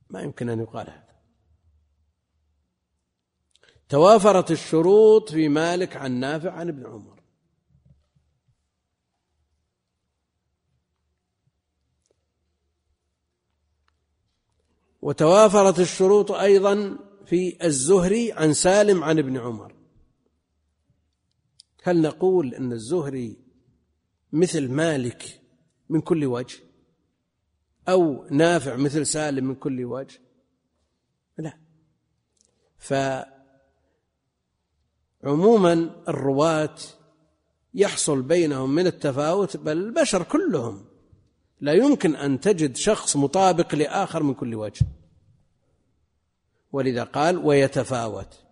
[0.09, 1.09] ما يمكن أن يقال هذا.
[3.89, 7.18] توافرت الشروط في مالك عن نافع عن ابن عمر.
[15.09, 19.73] وتوافرت الشروط أيضا في الزهري عن سالم عن ابن عمر.
[21.83, 23.37] هل نقول إن الزهري
[24.33, 25.41] مثل مالك
[25.89, 26.59] من كل وجه؟
[27.87, 30.21] أو نافع مثل سالم من كل وجه؟
[31.37, 31.57] لا.
[35.23, 36.75] فعموما الرواة
[37.73, 40.85] يحصل بينهم من التفاوت بل البشر كلهم
[41.61, 44.85] لا يمكن أن تجد شخص مطابق لآخر من كل وجه.
[46.71, 48.43] ولذا قال ويتفاوت.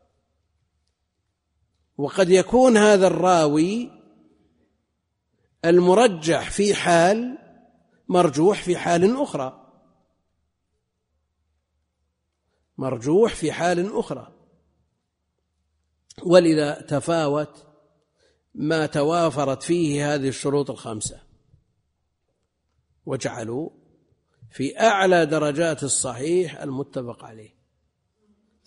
[1.98, 3.92] وقد يكون هذا الراوي
[5.66, 7.38] المرجح في حال
[8.08, 9.64] مرجوح في حال أخرى.
[12.78, 14.34] مرجوح في حال أخرى.
[16.24, 17.66] ولذا تفاوت
[18.56, 21.22] ما توافرت فيه هذه الشروط الخمسة.
[23.06, 23.70] وجعلوا
[24.52, 27.57] في أعلى درجات الصحيح المتفق عليه.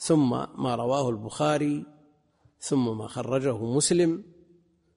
[0.00, 0.30] ثم
[0.62, 1.86] ما رواه البخاري
[2.60, 4.24] ثم ما خرجه مسلم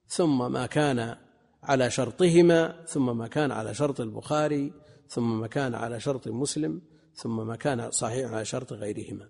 [0.07, 1.17] ثم ما كان
[1.63, 4.73] على شرطهما ثم ما كان على شرط البخاري
[5.09, 6.81] ثم ما كان على شرط مسلم
[7.15, 9.29] ثم ما كان صحيح على شرط غيرهما.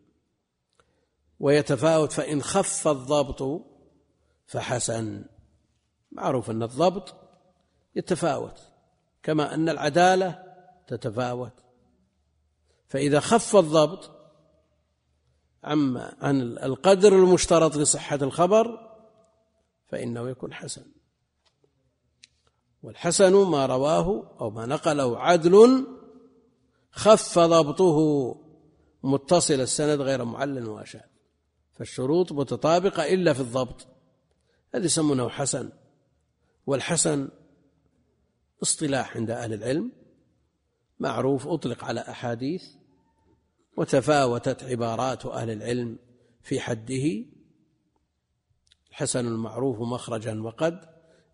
[1.39, 3.61] ويتفاوت فإن خف الضبط
[4.45, 5.25] فحسن.
[6.11, 7.15] معروف أن الضبط
[7.95, 8.61] يتفاوت
[9.23, 10.43] كما أن العدالة
[10.87, 11.53] تتفاوت.
[12.87, 14.12] فإذا خف الضبط
[15.63, 18.93] عما عن القدر المشترط لصحة الخبر
[19.87, 20.85] فإنه يكون حسن.
[22.83, 25.87] والحسن ما رواه أو ما نقله عدل
[26.91, 27.99] خف ضبطه
[29.03, 31.09] متصل السند غير معلل وأشاد.
[31.73, 33.87] فالشروط متطابقة إلا في الضبط.
[34.75, 35.69] هذا يسمونه حسن.
[36.65, 37.29] والحسن
[38.63, 39.91] اصطلاح عند أهل العلم.
[40.99, 42.63] معروف أطلق على أحاديث
[43.77, 45.97] وتفاوتت عبارات أهل العلم
[46.41, 47.25] في حده.
[48.89, 50.85] الحسن المعروف مخرجا وقد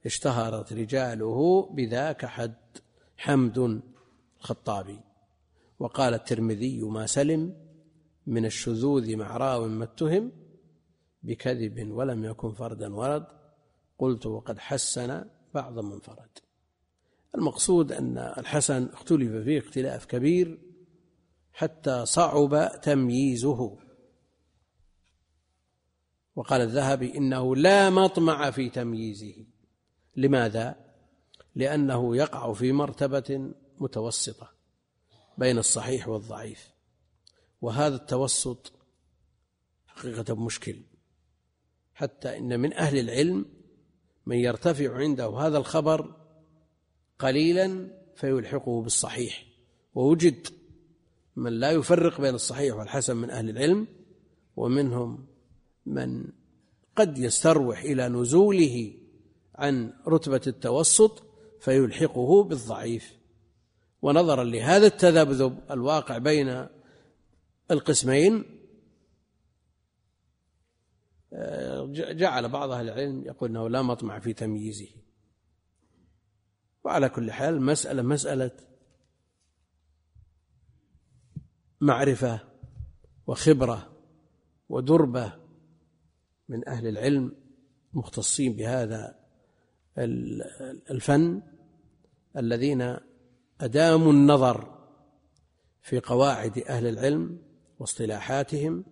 [0.05, 2.55] اشتهرت رجاله بذاك حد
[3.17, 3.81] حمد
[4.39, 4.99] الخطابي.
[5.79, 7.55] وقال الترمذي ما سلم
[8.27, 10.31] من الشذوذ مع راو ما اتهم
[11.23, 13.25] بكذب ولم يكن فردا ورد.
[13.99, 16.39] قلت وقد حسن بعض من فرد
[17.35, 20.68] المقصود أن الحسن اختلف فيه اختلاف كبير
[21.59, 23.77] حتى صعب تمييزه.
[26.35, 29.45] وقال الذهبي إنه لا مطمع في تمييزه.
[30.15, 30.75] لماذا؟
[31.55, 34.51] لأنه يقع في مرتبة متوسطة
[35.37, 36.73] بين الصحيح والضعيف.
[37.61, 38.73] وهذا التوسط
[39.87, 40.81] حقيقة مشكل.
[41.93, 43.45] حتى إن من أهل العلم
[44.25, 46.15] من يرتفع عنده هذا الخبر
[47.19, 49.45] قليلا فيلحقه بالصحيح.
[49.95, 50.58] ووجد
[51.39, 53.87] من لا يفرق بين الصحيح والحسن من أهل العلم
[54.55, 55.27] ومنهم
[55.85, 56.25] من
[56.95, 58.93] قد يستروح إلى نزوله
[59.55, 61.23] عن رتبة التوسط
[61.59, 63.13] فيلحقه بالضعيف.
[64.01, 66.67] ونظرا لهذا التذبذب الواقع بين
[67.71, 68.45] القسمين
[71.93, 74.87] جعل بعض أهل العلم يقول أنه لا مطمع في تمييزه.
[76.83, 78.51] وعلى كل حال المسألة مسألة
[81.81, 82.39] معرفة
[83.27, 83.89] وخبرة
[84.69, 85.33] ودربة
[86.49, 87.35] من أهل العلم
[87.93, 89.15] مختصين بهذا
[90.91, 91.41] الفن
[92.37, 92.97] الذين
[93.61, 94.79] أداموا النظر
[95.81, 97.41] في قواعد أهل العلم
[97.79, 98.85] واصطلاحاتهم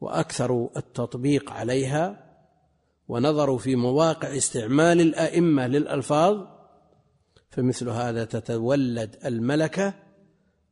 [0.00, 2.28] وأكثروا التطبيق عليها
[3.08, 6.46] ونظروا في مواقع استعمال الأئمة للألفاظ
[7.50, 9.94] فمثل هذا تتولد الملكة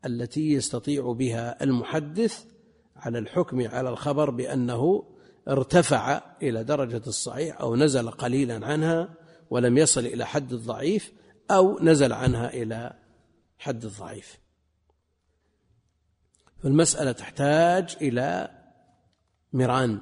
[0.06, 2.44] التي يستطيع بها المحدث
[2.96, 5.04] على الحكم على الخبر بأنه
[5.48, 9.14] ارتفع إلى درجة الصحيح أو نزل قليلا عنها
[9.50, 11.12] ولم يصل إلى حد الضعيف
[11.50, 12.92] أو نزل عنها إلى
[13.58, 14.38] حد الضعيف.
[16.58, 18.50] فالمسألة تحتاج إلى
[19.52, 19.98] مران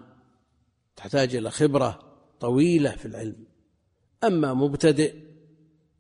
[0.97, 3.47] تحتاج إلى خبرة طويلة في العلم.
[4.25, 5.15] أما مبتدئ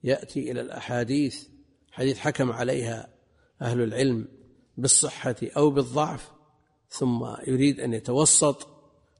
[0.04, 1.48] يأتي إلى الأحاديث
[1.92, 3.13] حديث حكم عليها
[3.64, 4.28] أهل العلم
[4.76, 6.32] بالصحة أو بالضعف
[6.88, 8.68] ثم يريد أن يتوسط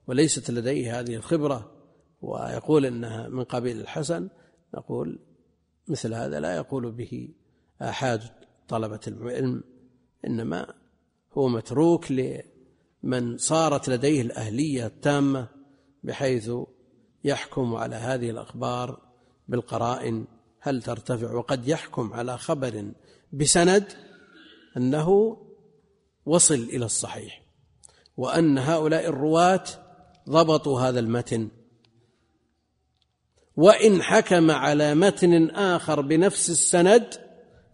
[0.07, 1.71] وليست لديه هذه الخبرة
[2.21, 4.29] ويقول إنها من قبيل الحسن
[4.75, 5.19] نقول
[5.87, 7.29] مثل هذا لا يقول به
[7.81, 8.21] آحاد
[8.67, 9.63] طلبة العلم
[10.27, 10.73] إنما
[11.33, 15.47] هو متروك لمن صارت لديه الأهلية التامة
[16.03, 16.51] بحيث
[17.23, 19.01] يحكم على هذه الأخبار
[19.47, 20.25] بالقرائن
[20.59, 22.91] هل ترتفع؟ وقد يحكم على خبر
[23.33, 24.04] بسند
[24.77, 25.37] أنه
[26.25, 27.45] وصل إلى الصحيح
[28.17, 29.63] وأن هؤلاء الرواة
[30.29, 31.51] ضبطوا هذا المتن.
[33.55, 37.13] وإن حكم على متن آخر بنفس السند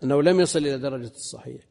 [0.04, 1.62] أنه لم يصل إلى درجة الصحيح.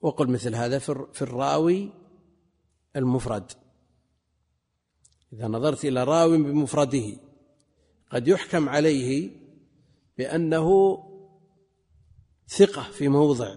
[0.00, 1.92] وقل مثل هذا في الراوي
[2.96, 3.52] المفرد.
[5.32, 7.25] إذا نظرت إلى راو بمفرده
[8.10, 9.30] قد يحكم عليه
[10.18, 10.98] بأنه
[12.48, 13.56] ثقة في موضع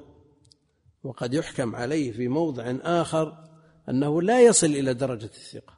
[1.03, 3.49] وقد يحكم عليه في موضع آخر
[3.89, 5.77] أنه لا يصل إلى درجة الثقة.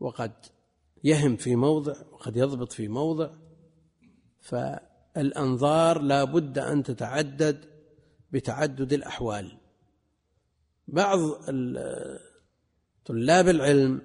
[0.00, 0.32] وقد
[1.04, 3.30] يهم في موضع وقد يضبط في موضع
[4.40, 7.64] فالأنظار لا بد أن تتعدد
[8.32, 9.58] بتعدد الأحوال.
[10.88, 11.18] بعض
[13.04, 14.02] طلاب العلم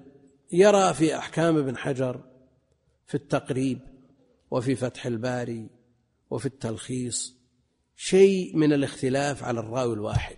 [0.52, 2.20] يرى في أحكام ابن حجر
[3.08, 3.80] في التقريب
[4.50, 5.70] وفي فتح الباري
[6.30, 7.34] وفي التلخيص
[7.96, 10.36] شيء من الاختلاف على الراوي الواحد.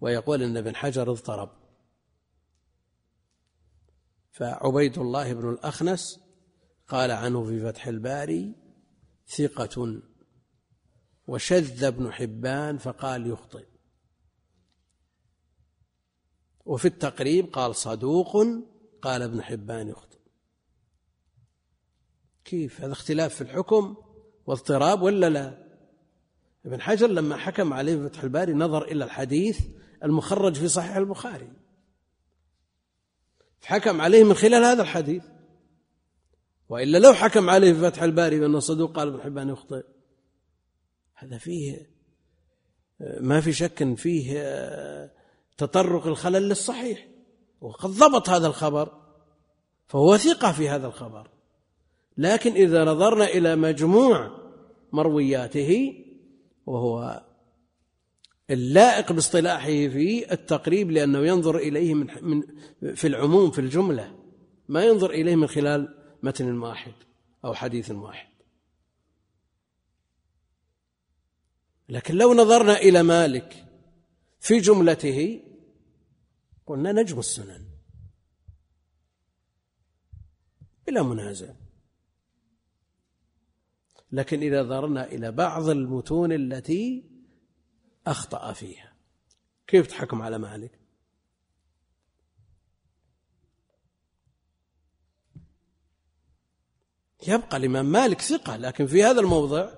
[0.00, 1.50] ويقول إن ابن حجر اضطرب.
[4.30, 6.20] فعبيد الله بن الأخنس
[6.88, 8.54] قال عنه في فتح الباري
[9.26, 10.02] ثقة
[11.26, 13.66] وشذ ابن حبان فقال يخطئ.
[16.64, 18.36] وفي التقريب قال صدوق
[19.02, 20.09] قال ابن حبان يخطئ.
[22.44, 23.96] كيف؟ هذا اختلاف في الحكم
[24.46, 25.70] واضطراب ولا لا؟
[26.66, 29.60] ابن حجر لما حكم عليه في فتح الباري نظر إلى الحديث
[30.04, 31.52] المخرج في صحيح البخاري.
[33.62, 35.24] حكم عليه من خلال هذا الحديث.
[36.68, 39.84] وإلا لو حكم عليه في فتح الباري بأنه صدوق قال ابن حبان يخطئ.
[41.14, 41.90] هذا فيه
[43.20, 44.42] ما في شك فيه
[45.56, 47.08] تطرق الخلل للصحيح.
[47.60, 49.00] وقد ضبط هذا الخبر
[49.86, 51.30] فهو ثقة في هذا الخبر.
[52.16, 54.40] لكن إذا نظرنا إلى مجموع
[54.92, 55.94] مروياته
[56.66, 57.24] وهو
[58.50, 62.42] اللائق باصطلاحه في التقريب لأنه ينظر إليه من من
[62.94, 64.18] في العموم في الجملة
[64.68, 66.92] ما ينظر إليه من خلال متن واحد
[67.44, 68.30] أو حديث واحد.
[71.88, 73.66] لكن لو نظرنا إلى مالك
[74.40, 75.42] في جملته
[76.66, 77.64] قلنا نجم السنن
[80.86, 81.54] بلا منازع.
[84.12, 87.10] لكن إذا نظرنا إلى بعض المتون التي
[88.06, 88.92] أخطأ فيها.
[89.66, 90.80] كيف تحكم على مالك؟
[97.28, 99.72] يبقى الإمام مالك ثقة لكن في هذا الموضع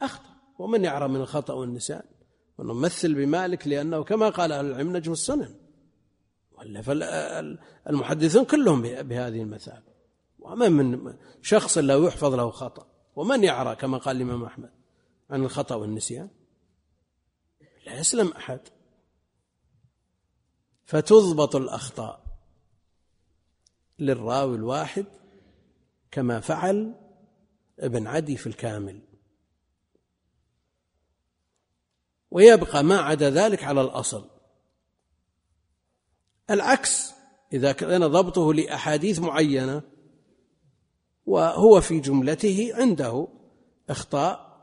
[0.00, 0.34] أخطأ.
[0.58, 2.02] ومن يعرى من الخطأ والنسيان؟
[2.58, 5.54] ونمثل بمالك لأنه كما قال أهل العلم نجم السنن.
[6.58, 9.93] ولا فالمحدثون كلهم بهذه المثابة
[10.44, 12.86] وما من شخص لا يحفظ له خطأ.
[13.16, 14.70] ومن يعرى كما قال الإمام أحمد
[15.30, 16.30] عن الخطأ والنسيان؟
[17.86, 18.60] لا يسلم أحد.
[20.84, 22.24] فتضبط الأخطاء
[23.98, 25.06] للراوي الواحد
[26.10, 26.94] كما فعل
[27.78, 29.02] ابن عدي في الكامل.
[32.30, 34.30] ويبقى ما عدا ذلك على الأصل.
[36.50, 37.12] العكس
[37.52, 39.93] إذا كان ضبطه لأحاديث معينة
[41.26, 43.28] وهو في جملته عنده
[43.90, 44.54] إخطاء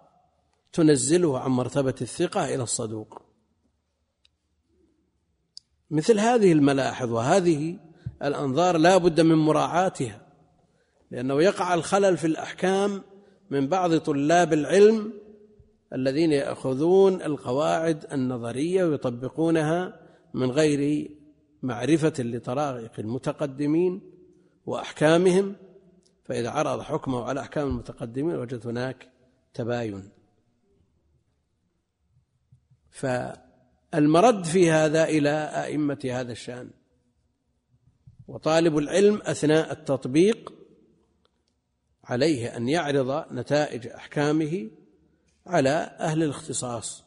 [0.74, 3.22] تنزله عن مرتبة الثقة إلى الصدوق.
[5.92, 7.80] مثل هذه الملاحظ وهذه
[8.24, 10.28] الأنظار لا بد من مراعاتها
[11.12, 13.02] لأنه يقع الخلل في الأحكام
[13.50, 15.14] من بعض طلاب العلم
[15.94, 20.00] الذين يأخذون القواعد النظرية ويطبقونها
[20.34, 21.12] من غير
[21.64, 24.02] معرفة لطرائق المتقدمين
[24.66, 25.56] وأحكامهم
[26.24, 29.10] فإذا عرض حكمه على أحكام المتقدمين وجد هناك
[29.54, 30.10] تباين.
[32.90, 35.30] فالمرد في هذا إلى
[35.66, 36.70] أئمة هذا الشأن.
[38.28, 40.54] وطالب العلم أثناء التطبيق
[42.04, 44.70] عليه أن يعرض نتائج أحكامه
[45.48, 45.70] على
[46.00, 47.04] أهل الاختصاص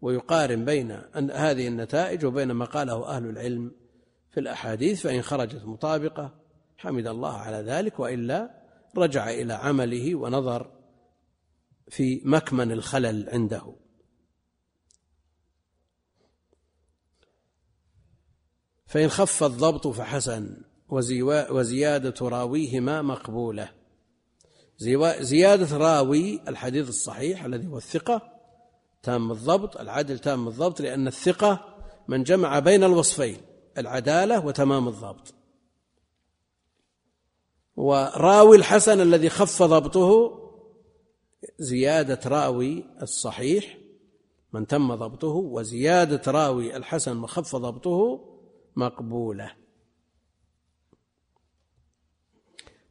[0.00, 0.90] ويقارن بين
[1.32, 3.72] هذه النتائج وبين ما قاله أهل العلم
[4.30, 6.39] في الأحاديث فإن خرجت مطابقة
[6.80, 8.50] حمد الله على ذلك وإلا
[8.96, 10.70] رجع إلى عمله ونظر
[11.88, 13.76] في مكمن الخلل عنده.
[18.86, 20.62] فإن خف الضبط فحسن
[21.50, 23.72] وزيادة راويهما مقبولة.
[25.20, 28.22] زيادة راوي الحديث الصحيح الذي هو الثقة
[29.02, 31.76] تام الضبط العدل تام الضبط لأن الثقة
[32.08, 33.40] من جمع بين الوصفين
[33.78, 35.39] العدالة وتمام الضبط.
[37.80, 40.36] وراوي الحسن الذي خف ضبطه
[41.58, 43.78] زيادة راوي الصحيح
[44.52, 48.20] من تم ضبطه وزيادة راوي الحسن وخف ضبطه
[48.76, 49.52] مقبولة.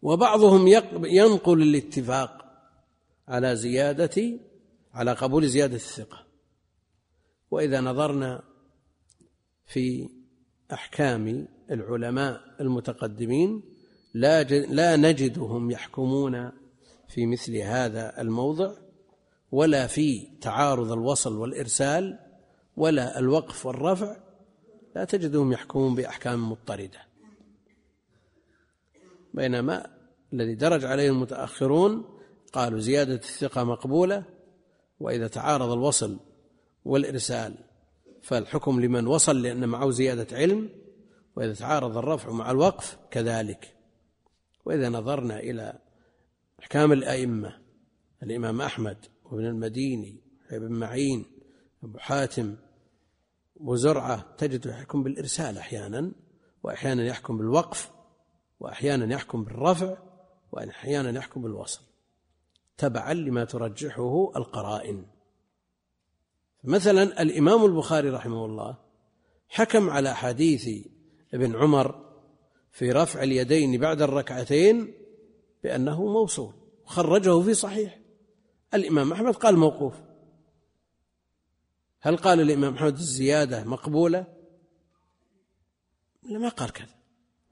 [0.01, 0.67] وبعضهم
[1.05, 2.45] ينقل الاتفاق
[3.27, 4.39] على زيادة
[4.93, 6.25] على قبول زيادة الثقة.
[7.51, 8.43] وإذا نظرنا
[9.65, 10.09] في
[10.73, 13.78] أحكام العلماء المتقدمين
[14.13, 16.51] لا لا نجدهم يحكمون
[17.07, 18.71] في مثل هذا الموضع
[19.51, 22.19] ولا في تعارض الوصل والإرسال
[22.77, 24.15] ولا الوقف والرفع
[24.95, 26.99] لا تجدهم يحكمون بأحكام مضطردة.
[29.33, 29.85] بينما
[30.33, 32.05] الذي درج عليه المتأخرون
[32.53, 34.23] قالوا زيادة الثقة مقبولة
[34.99, 36.19] وإذا تعارض الوصل
[36.85, 37.55] والإرسال
[38.21, 40.69] فالحكم لمن وصل لأن معه زيادة علم
[41.35, 43.78] وإذا تعارض الرفع مع الوقف كذلك.
[44.65, 45.79] وإذا نظرنا إلى
[46.59, 47.59] أحكام الأئمة
[48.23, 51.25] الإمام أحمد وابن المديني ابن معين
[51.83, 52.55] أبو حاتم
[53.55, 56.11] وزرعة تجد يحكم بالإرسال أحيانا
[56.63, 57.91] وأحيانا يحكم بالوقف
[58.59, 59.97] وأحيانا يحكم بالرفع
[60.51, 61.81] وأحيانا يحكم بالوصل
[62.77, 65.05] تبعا لما ترجحه القرائن.
[66.63, 68.77] مثلا الإمام البخاري رحمه الله
[69.49, 70.87] حكم على حديث
[71.33, 72.08] ابن عمر
[72.71, 74.93] في رفع اليدين بعد الركعتين
[75.63, 76.53] بأنه موصول.
[76.85, 77.99] خرجه في صحيح.
[78.73, 79.93] الإمام أحمد قال موقوف.
[82.01, 84.25] هل قال الإمام أحمد الزيادة مقبولة؟
[86.23, 86.95] لا ما قال كذا.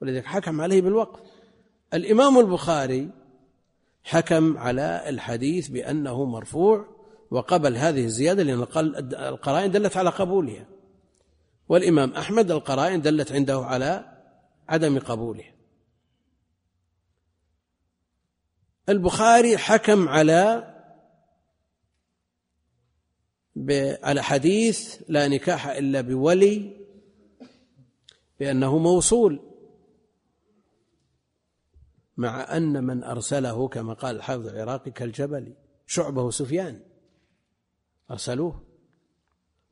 [0.02, 1.20] ولذلك حكم عليه بالوقف.
[1.94, 3.10] الإمام البخاري
[4.04, 6.86] حكم على الحديث بأنه مرفوع
[7.30, 8.66] وقبل هذه الزيادة لأن
[9.28, 10.66] القرائن دلت على قبولها.
[11.68, 14.17] والإمام أحمد القرائن دلت عنده على
[14.68, 15.44] عدم قبوله.
[18.88, 20.74] البخاري حكم على
[24.02, 26.86] على حديث لا نكاح إلا بولي
[28.40, 29.40] بأنه موصول
[32.16, 35.54] مع أن من أرسله كما قال الحافظ العراقي كالجبل
[35.86, 36.80] شعبة سفيان
[38.10, 38.64] أرسلوه.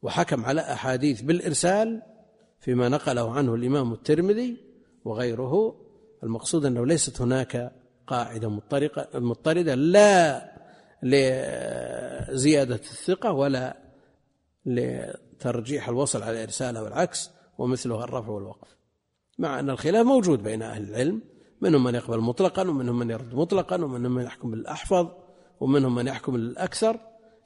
[0.02, 2.02] وحكم على أحاديث بالإرسال
[2.60, 4.65] فيما نقله عنه الإمام الترمذي
[5.06, 5.76] وغيره
[6.22, 7.72] المقصود أنه ليست هناك
[8.06, 10.52] قاعدة مضطرقة مضطردة لا
[11.02, 13.76] لزيادة الثقة ولا
[14.66, 18.76] لترجيح الوصل على الإرسال أو العكس ومثلها الرفع والوقف.
[19.38, 21.22] مع أن الخلاف موجود بين أهل العلم
[21.60, 25.08] منهم من يقبل مطلقا ومنهم من يرد مطلقا ومنهم من يحكم بالأحفظ
[25.60, 27.00] ومنهم من يحكم بالأكثر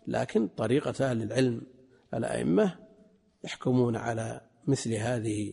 [0.07, 1.63] لكن طريقة أهل العلم
[2.15, 2.79] الأئمة
[3.45, 5.53] يحكمون على مثل هذه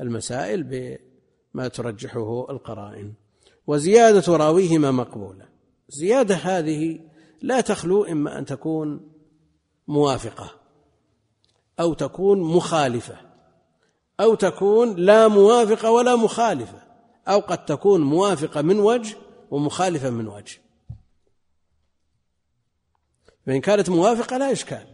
[0.00, 0.62] المسائل
[1.54, 3.12] بما ترجحه القرائن.
[3.66, 5.48] وزيادة راويهما مقبولة.
[5.88, 7.00] زيادة هذه
[7.42, 9.12] لا تخلو إما أن تكون
[9.88, 10.50] موافقة
[11.80, 13.16] أو تكون مخالفة
[14.20, 16.82] أو تكون لا موافقة ولا مخالفة
[17.28, 19.16] أو قد تكون موافقة من وجه
[19.50, 20.58] ومخالفة من وجه.
[23.46, 24.86] فإن كانت موافقة لا إشكال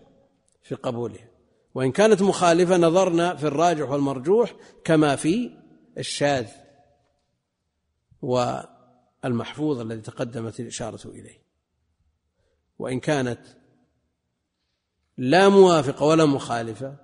[0.63, 1.29] في قبولها.
[1.75, 4.55] وإن كانت مخالفة نظرنا في الراجح والمرجوح
[4.85, 5.51] كما في
[5.99, 6.49] الشاذ
[8.23, 11.43] والمحفوظ الذي تقدمت الإشارة إليه.
[12.79, 13.41] وإن كانت
[15.17, 16.97] لا موافقة ولا مخالفة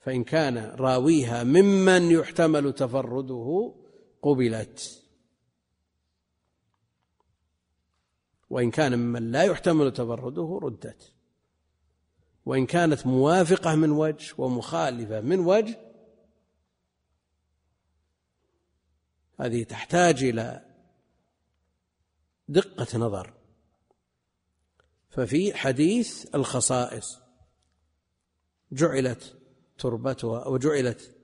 [0.00, 3.74] فإن كان راويها ممن يحتمل تفرده
[4.22, 5.02] قبلت.
[8.50, 11.12] وإن كان ممن لا يحتمل تفرده ردت.
[12.46, 15.87] وإن كانت موافقة من وجه ومخالفة من وجه
[19.40, 20.64] هذه تحتاج إلى
[22.48, 23.34] دقة نظر.
[25.10, 27.18] ففي حديث الخصائص
[28.72, 29.36] جعلت
[29.78, 31.16] تربتها أو جعلت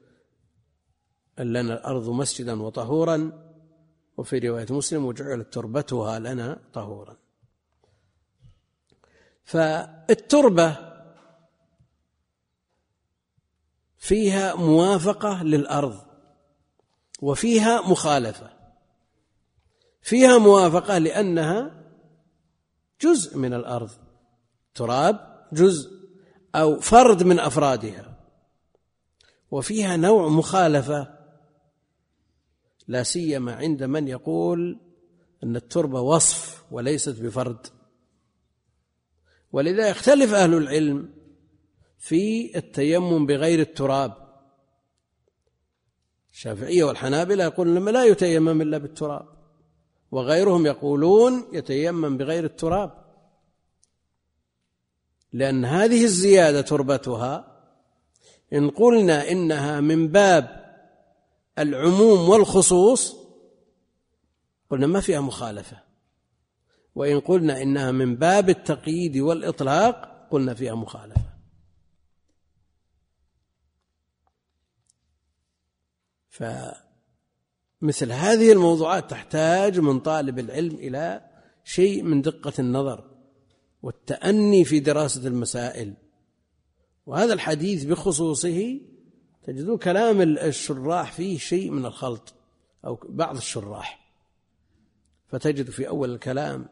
[1.39, 3.45] لنا الأرض مسجدا وطهورا
[4.17, 7.17] وفي رواية مسلم وجعلت تربتها لنا طهورا.
[9.45, 10.95] فالتربة
[13.99, 16.04] فيها موافقة للأرض.
[17.25, 18.51] وفيها مخالفة.
[20.03, 21.85] فيها موافقة لأنها
[23.01, 23.91] جزء من الأرض.
[24.75, 25.91] تراب جزء
[26.55, 28.21] أو فرد من أفرادها.
[29.51, 31.19] وفيها نوع مخالفة.
[32.89, 34.81] لا سيما عند من يقول
[35.45, 37.67] أن التربة وصف وليست بفرد.
[39.53, 41.15] ولذا يختلف أهل العلم
[41.99, 44.24] في التيمم بغير التراب.
[46.35, 49.29] الشافعية والحنابلة يقولون لما لا يتيمم إلا بالتراب
[50.11, 53.05] وغيرهم يقولون يتيمم بغير التراب.
[55.33, 57.63] لأن هذه الزيادة تربتها
[58.53, 60.65] إن قلنا إنها من باب
[61.59, 63.17] العموم والخصوص
[64.71, 65.77] قلنا ما فيها مخالفة.
[66.95, 71.34] وإن قلنا إنها من باب التقييد والإطلاق قلنا فيها مخالفة.
[76.35, 81.21] فمثل هذه الموضوعات تحتاج من طالب العلم إلى
[81.65, 83.05] شيء من دقة النظر
[83.83, 85.95] والتأني في دراسة المسائل.
[87.07, 88.81] وهذا الحديث بخصوصه
[89.43, 92.35] تجدون كلام الشراح فيه شيء من الخلط
[92.85, 94.11] أو بعض الشراح.
[95.29, 96.69] فتجد في أول الكلام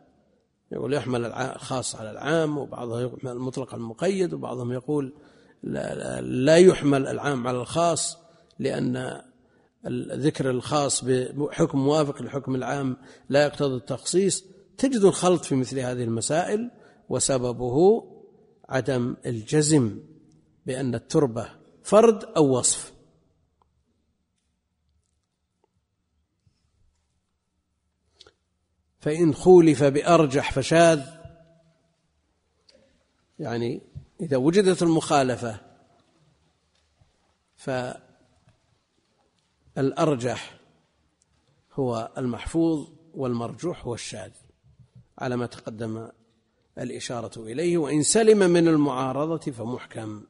[0.73, 5.13] يقول يحمل الخاص على العام وبعضهم يحمل المطلق على المقيد وبعضهم يقول
[5.63, 8.19] لا, لا يحمل العام على الخاص
[8.59, 9.23] لأن
[9.87, 12.97] الذكر الخاص بحكم موافق للحكم العام
[13.29, 14.45] لا يقتضي التخصيص
[14.79, 16.71] تجد الخلط في مثل هذه المسائل
[17.09, 18.05] وسببه
[18.69, 19.99] عدم الجزم
[20.67, 21.49] بأن التربة
[21.83, 22.93] فرد أو وصف.
[29.01, 31.01] فإن خولف بأرجح فشاذ.
[33.39, 33.83] يعني
[34.21, 35.61] إذا وجدت المخالفة
[39.77, 40.61] فالأرجح
[41.73, 44.33] هو المحفوظ والمرجوح هو الشاذ
[45.19, 46.09] على ما تقدم
[46.79, 50.25] الإشارة إليه وإن سلم من المعارضة فمحكم.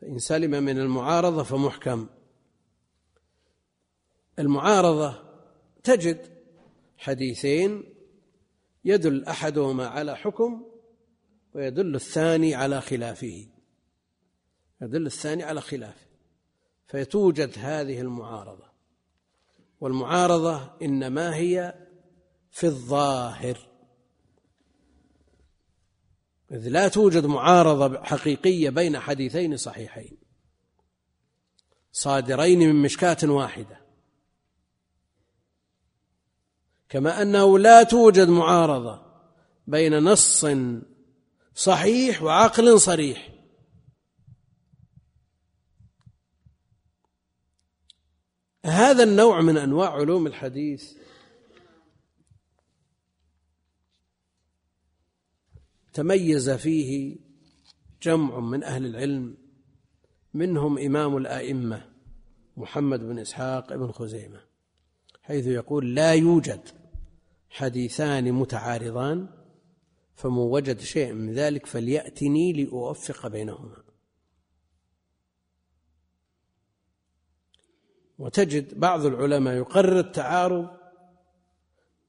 [0.00, 2.06] فإن سلم من المعارضة فمحكم.
[4.38, 5.22] المعارضة
[5.84, 6.40] تجد
[6.98, 7.84] حديثين
[8.84, 10.66] يدل أحدهما على حكم
[11.54, 13.46] ويدل الثاني على خلافه.
[14.82, 16.10] يدل الثاني على خلافه
[16.86, 18.70] فتوجد هذه المعارضة.
[19.80, 21.74] والمعارضة إنما هي
[22.50, 23.58] في الظاهر.
[26.50, 30.18] إذ لا توجد معارضة حقيقية بين حديثين صحيحين.
[31.92, 33.80] صادرين من مشكاة واحدة.
[36.88, 39.02] كما أنه لا توجد معارضة
[39.66, 40.46] بين نص
[41.54, 43.39] صحيح وعقل صريح.
[48.64, 50.92] هذا النوع من أنواع علوم الحديث.
[55.92, 57.16] تميز فيه
[58.02, 59.36] جمع من أهل العلم
[60.34, 61.90] منهم إمام الأئمة
[62.56, 64.40] محمد بن إسحاق بن خزيمة
[65.22, 66.60] حيث يقول لا يوجد
[67.50, 69.28] حديثان متعارضان
[70.14, 73.89] فمن وجد شيء من ذلك فليأتني لأوفق بينهما.
[78.20, 80.68] وتجد بعض العلماء يقرر التعارض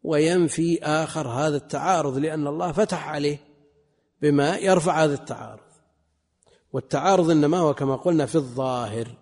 [0.04, 3.40] وينفي آخر هذا التعارض لأن الله فتح عليه
[4.22, 5.72] بما يرفع هذا التعارض.
[6.74, 9.18] والتعارض إنما هو كما قلنا في الظاهر.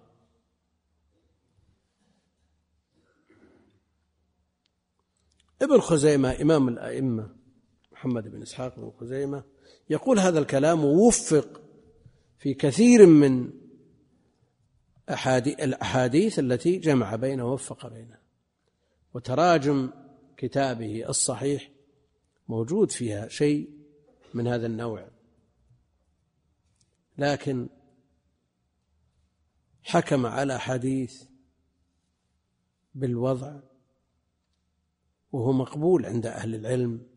[5.61, 7.35] ابن خزيمة إمام الأئمة
[7.91, 9.43] محمد بن إسحاق بن خزيمة
[9.89, 11.61] يقول هذا الكلام ووفق
[12.39, 13.58] في كثير من
[15.09, 18.21] الأحاديث التي جمع بينها ووفق بينها
[19.13, 19.89] وتراجم
[20.37, 21.71] كتابه الصحيح
[22.47, 23.69] موجود فيها شيء
[24.33, 25.07] من هذا النوع.
[27.17, 27.69] لكن
[29.83, 31.23] حكم على حديث
[32.95, 33.59] بالوضع
[35.31, 37.07] وهو مقبول عند أهل العلم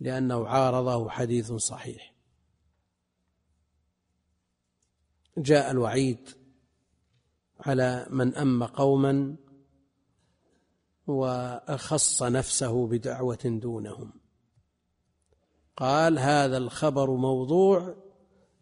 [0.00, 2.14] لأنه عارضه حديث صحيح.
[5.38, 6.45] جاء الوعيد
[7.60, 9.36] على من أم قوما
[11.06, 14.12] وأخص نفسه بدعوة دونهم.
[15.76, 17.96] قال هذا الخبر موضوع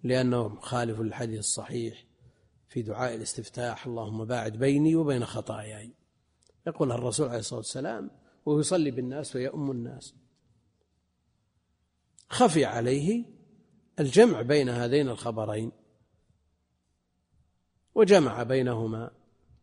[0.03, 2.05] لأنه مخالف للحديث الصحيح
[2.68, 3.86] في دعاء الاستفتاح.
[3.86, 5.92] اللهم باعد بيني وبين خطاياي.
[6.66, 8.11] يقول الرسول عليه الصلاة والسلام
[8.47, 10.14] وهو يصلي بالناس ويؤم الناس.
[12.28, 13.24] خفي عليه
[14.01, 15.72] الجمع بين هذين الخبرين.
[17.95, 19.11] وجمع بينهما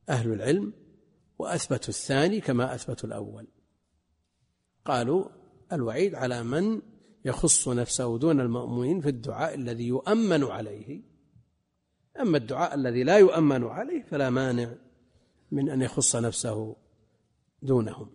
[0.09, 0.73] أهل العلم
[1.39, 3.47] وأثبتوا الثاني كما أثبتوا الأول.
[4.85, 5.25] قالوا
[5.73, 6.81] الوعيد على من
[7.25, 11.01] يخص نفسه دون المأمومين في الدعاء الذي يؤمن عليه.
[12.19, 14.75] أما الدعاء الذي لا يؤمن عليه فلا مانع
[15.51, 16.75] من أن يخص نفسه
[17.61, 18.09] دونهم.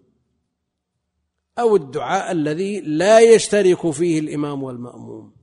[1.58, 5.36] أو الدعاء الذي لا يشترك فيه الإمام والمأموم.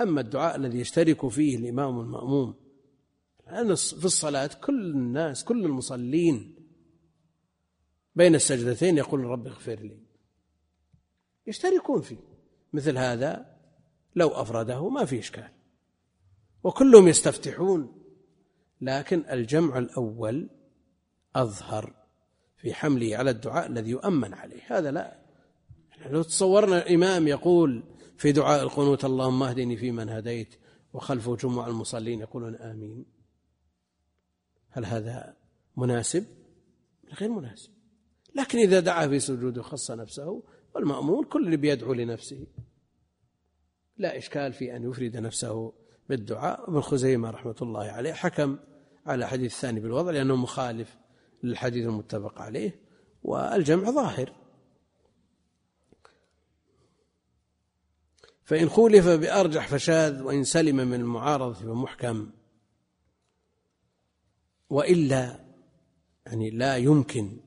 [0.00, 2.61] أما الدعاء الذي يشترك فيه الإمام والمأموم
[3.46, 6.56] لأن في الصلاة كل الناس كل المصلين
[8.14, 9.98] بين السجدتين يقول رب اغفر لي.
[11.46, 12.32] يشتركون فيه.
[12.72, 13.56] مثل هذا
[14.16, 15.50] لو أفرده ما في إشكال.
[16.64, 18.02] وكلهم يستفتحون.
[18.80, 20.50] لكن الجمع الأول
[21.36, 21.94] أظهر
[22.56, 24.62] في حمله على الدعاء الذي يؤمن عليه.
[24.66, 25.22] هذا لا.
[26.10, 27.82] لو تصورنا الإمام يقول
[28.16, 30.54] في دعاء القنوت اللهم اهدني فيمن هديت
[30.92, 33.04] وخلفه جموع المصلين يقولون آمين.
[34.72, 35.36] هل هذا
[35.76, 36.26] مناسب؟
[37.20, 37.70] غير مناسب.
[38.34, 40.42] لكن إذا دعا في سجوده خص نفسه
[40.74, 42.46] والمأمون كل اللي بيدعو لنفسه.
[43.98, 45.72] لا إشكال في أن يفرد نفسه
[46.08, 46.70] بالدعاء.
[46.70, 48.58] ابن خزيمة رحمة الله عليه حكم
[49.06, 50.96] على حديث الثاني بالوضع لأنه مخالف
[51.42, 52.80] للحديث المتفق عليه
[53.22, 54.32] والجمع ظاهر.
[58.44, 62.30] فإن خولف بأرجح فشاذ وإن سلم من المعارضة فمحكم.
[64.72, 65.44] وإلا
[66.26, 67.40] يعني لا يمكن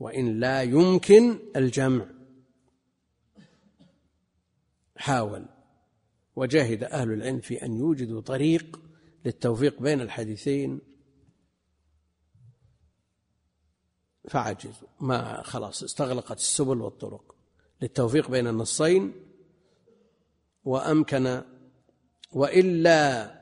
[0.00, 2.06] وإن لا يمكن الجمع.
[4.96, 5.46] حاول
[6.36, 8.80] وجاهد أهل العلم في أن يوجدوا طريق
[9.24, 10.80] للتوفيق بين الحديثين.
[14.28, 14.88] فعجزوا.
[15.00, 17.36] ما خلاص استغلقت السبل والطرق
[17.82, 19.12] للتوفيق بين النصين.
[20.64, 21.42] وأمكن
[22.32, 23.35] وإلا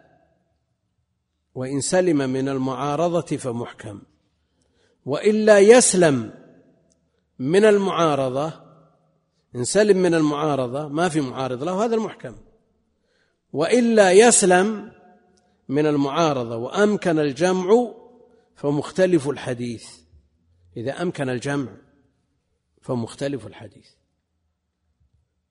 [1.55, 4.03] وإن سلم من المعارضة فمحكم.
[5.05, 6.35] وإلا يسلم
[7.39, 8.53] من المعارضة
[9.57, 12.37] إن سلم من المعارضة ما في معارض له هذا المحكم.
[13.53, 14.93] وإلا يسلم
[15.69, 17.95] من المعارضة وأمكن الجمع
[18.55, 19.87] فمختلف الحديث.
[20.77, 21.77] إذا أمكن الجمع
[22.81, 23.89] فمختلف الحديث.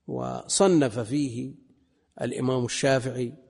[0.07, 1.53] وصنف فيه
[2.21, 3.42] الإمام الشافعي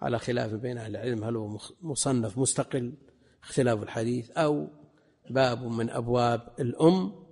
[0.00, 2.94] على خلاف بين أهل العلم هل هو مصنف مستقل
[3.42, 4.68] اختلاف الحديث أو
[5.30, 7.26] باب من أبواب الأم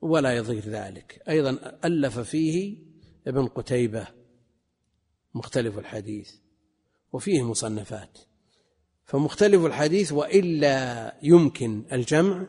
[0.00, 1.22] ولا يضير ذلك.
[1.28, 2.78] أيضا ألف فيه
[3.26, 4.06] ابن قتيبة
[5.34, 6.34] مختلف الحديث
[7.12, 8.18] وفيه مصنفات.
[9.04, 12.46] فمختلف الحديث وإلا يمكن الجمع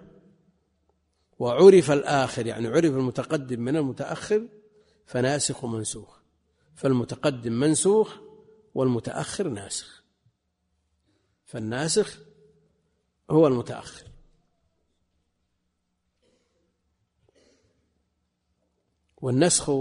[1.39, 4.47] وعرف الآخر يعني عرف المتقدم من المتأخر
[5.05, 6.22] فناسخ ومنسوخ
[6.75, 8.17] فالمتقدم منسوخ
[8.73, 10.03] والمتأخر ناسخ.
[11.45, 12.19] فالناسخ
[13.29, 14.13] هو المتأخر.
[19.23, 19.71] والنسخ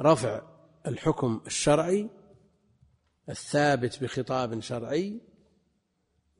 [0.00, 0.42] رفع
[0.86, 2.10] الحكم الشرعي
[3.28, 5.20] الثابت بخطاب شرعي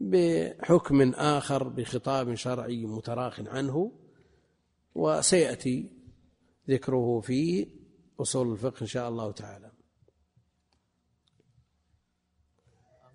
[0.01, 3.93] بحكم آخر بخطاب شرعي متراخ عنه
[4.95, 5.91] وسيأتي
[6.71, 7.69] ذكره في
[8.21, 9.73] أصول الفقه إن شاء الله تعالى.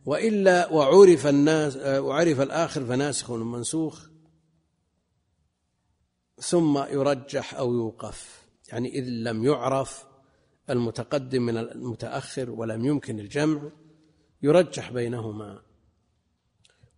[0.06, 4.10] وإلا وعرف الناس وعرف الآخر فناسخ ومنسوخ
[6.38, 8.48] ثم يرجح أو يوقف.
[8.68, 10.06] يعني إذ لم يعرف
[10.70, 13.72] المتقدم من المتأخر ولم يمكن الجمع
[14.42, 15.62] يرجح بينهما.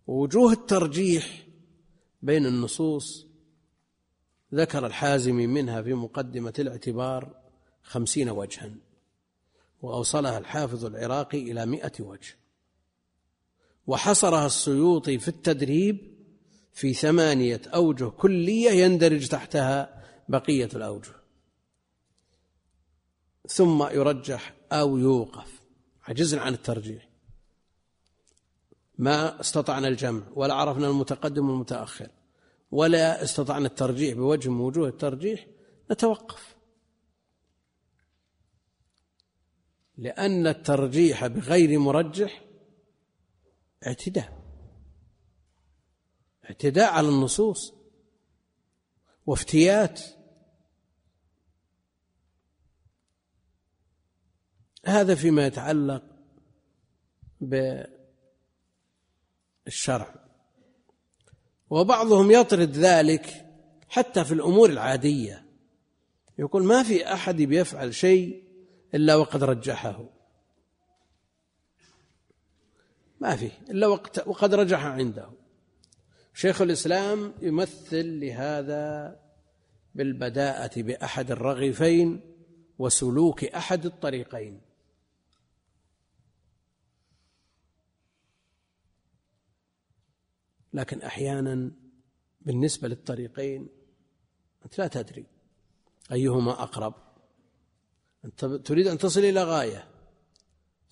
[0.06, 1.46] ووجوه الترجيح
[2.22, 3.26] بين النصوص
[4.54, 7.39] ذكر الحازمي منها في مقدمة الاعتبار
[7.90, 8.70] خمسين وجها
[9.82, 12.36] وأوصلها الحافظ العراقي إلى مئة وجه.
[13.86, 16.14] وحصرها السيوطي في التدريب
[16.72, 21.12] في ثمانية أوجه كلية يندرج تحتها بقية الأوجه.
[23.48, 25.60] ثم يرجح أو يوقف.
[26.02, 27.08] عجزنا عن الترجيح.
[28.98, 32.08] ما استطعنا الجمع ولا عرفنا المتقدم والمتأخر
[32.70, 35.46] ولا استطعنا الترجيح بوجه من وجوه الترجيح
[35.90, 36.49] نتوقف.
[40.00, 42.44] لأن الترجيح بغير مرجح
[43.86, 44.40] اعتداء.
[46.44, 47.74] اعتداء على النصوص
[49.26, 50.00] وافتيات.
[54.86, 56.04] هذا فيما يتعلق
[59.66, 60.14] بالشرع.
[61.70, 63.46] وبعضهم يطرد ذلك
[63.88, 65.46] حتى في الأمور العادية.
[66.38, 68.49] يقول ما في أحد بيفعل شيء
[68.94, 70.04] إلا وقد رجحه.
[73.20, 75.30] ما في إلا وقت وقد رجح عنده.
[76.34, 79.16] شيخ الإسلام يمثل لهذا
[79.94, 82.20] بالبداءة بأحد الرغيفين
[82.78, 84.60] وسلوك أحد الطريقين.
[90.72, 91.70] لكن أحيانا
[92.40, 93.68] بالنسبة للطريقين
[94.64, 95.26] أنت لا تدري
[96.12, 97.09] أيهما أقرب.
[98.24, 99.88] أنت تريد أن تصل إلى غاية.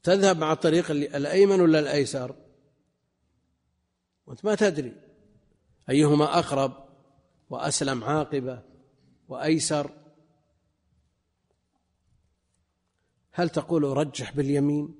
[0.02, 2.36] تذهب مع الطريق الأيمن ولا الأيسر؟
[4.26, 4.96] وأنت ما تدري.
[5.90, 6.88] أيهما أقرب
[7.50, 8.62] وأسلم عاقبة
[9.28, 9.90] وأيسر؟
[13.32, 14.94] هل تقول رجح باليمين؟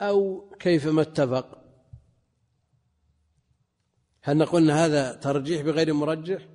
[0.00, 1.64] أو كيفما اتفق؟
[4.22, 6.48] هل نقول هذا ترجيح بغير مرجح؟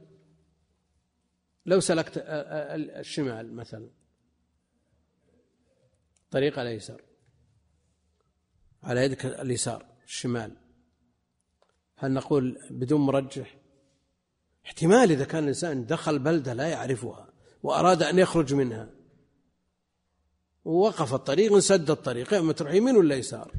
[1.66, 3.90] لو سلكت الشمال مثلا.
[6.32, 7.02] طريق الايسر
[8.84, 10.58] على يدك اليسار الشمال.
[11.96, 13.58] هل نقول بدون مرجح؟
[14.66, 17.34] احتمال إذا كان الإنسان دخل بلدة لا يعرفها
[17.64, 18.90] وأراد أن يخرج منها.
[20.66, 23.54] ووقف الطريق وسد الطريق إما تروح يمين ولا يسار؟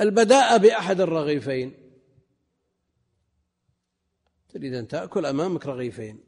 [0.00, 1.87] البداء بأحد الرغيفين.
[4.48, 6.20] تريد أن تأكل أمامك رغيفين.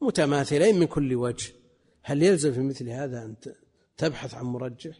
[0.00, 1.52] متماثلين من كل وجه.
[2.02, 3.36] هل يلزم في مثل هذا أن
[3.96, 4.96] تبحث عن مرجح؟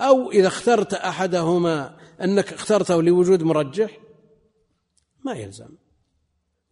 [0.00, 4.00] أو إذا اخترت أحدهما أنك اخترته لوجود مرجح؟
[5.24, 5.76] ما يلزم.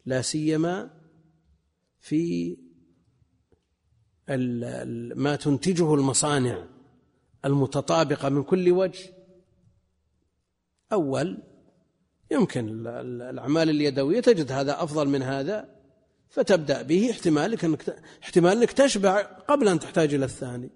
[0.07, 0.91] لا سيما
[2.01, 2.57] في
[5.17, 6.67] ما تنتجه المصانع
[7.45, 9.13] المتطابقة من كل وجه.
[10.93, 11.43] أول
[12.31, 15.77] يمكن الأعمال اليدوية تجد هذا أفضل من هذا
[16.29, 20.71] فتبدأ به احتمالك أنك احتمال أنك تشبع قبل أن تحتاج إلى الثاني.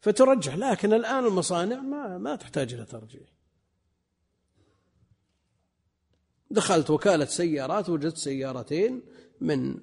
[0.00, 3.28] فترجح لكن الآن المصانع ما ما تحتاج إلى ترجيح.
[6.50, 9.02] دخلت وكالة سيارات وجدت سيارتين
[9.40, 9.80] من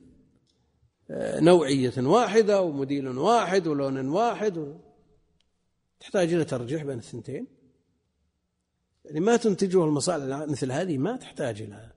[1.12, 4.80] آه، نوعية واحدة وموديل واحد ولون واحد
[6.00, 7.57] تحتاج إلى ترجيح بين الثنتين.
[9.08, 11.92] يعني ما تنتجه المصانع مثل هذه ما تحتاج إلى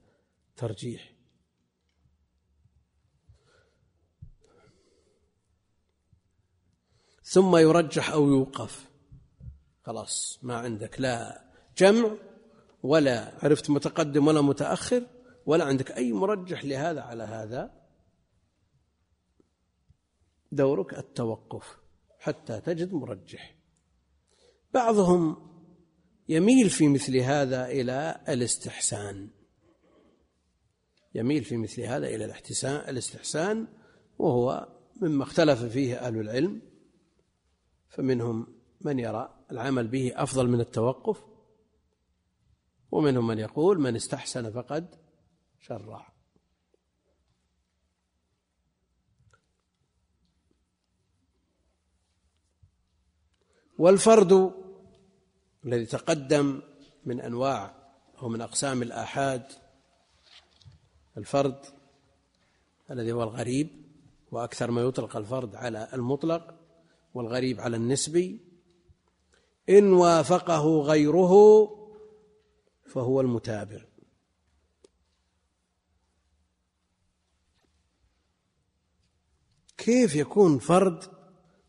[0.56, 1.12] ترجيح.
[7.22, 8.90] ثم يرجح أو يوقف.
[9.82, 11.44] خلاص ما عندك لا
[11.76, 12.16] جمع
[12.82, 15.06] ولا عرفت متقدم ولا متأخر
[15.46, 17.80] ولا عندك أي مرجح لهذا على هذا.
[20.52, 21.78] دورك التوقف
[22.18, 23.56] حتى تجد مرجح.
[24.74, 25.49] بعضهم
[26.30, 29.30] يميل في مثل هذا إلى الاستحسان.
[31.14, 32.24] يميل في مثل هذا إلى
[32.64, 33.68] الاستحسان
[34.18, 36.62] وهو مما اختلف فيه أهل العلم.
[37.88, 41.24] فمنهم من يرى العمل به أفضل من التوقف
[42.90, 44.94] ومنهم من يقول من استحسن فقد
[45.60, 46.12] شرع.
[53.78, 54.59] والفرد
[55.64, 56.62] الذي تقدم
[57.04, 57.74] من أنواع
[58.22, 59.52] أو من أقسام الآحاد
[61.16, 61.64] الفرد
[62.90, 63.68] الذي هو الغريب
[64.30, 66.54] وأكثر ما يطلق الفرد على المطلق
[67.14, 68.40] والغريب على النسبي.
[69.68, 71.32] إن وافقه غيره
[72.86, 73.80] فهو المتابع.
[79.78, 81.04] كيف يكون فرد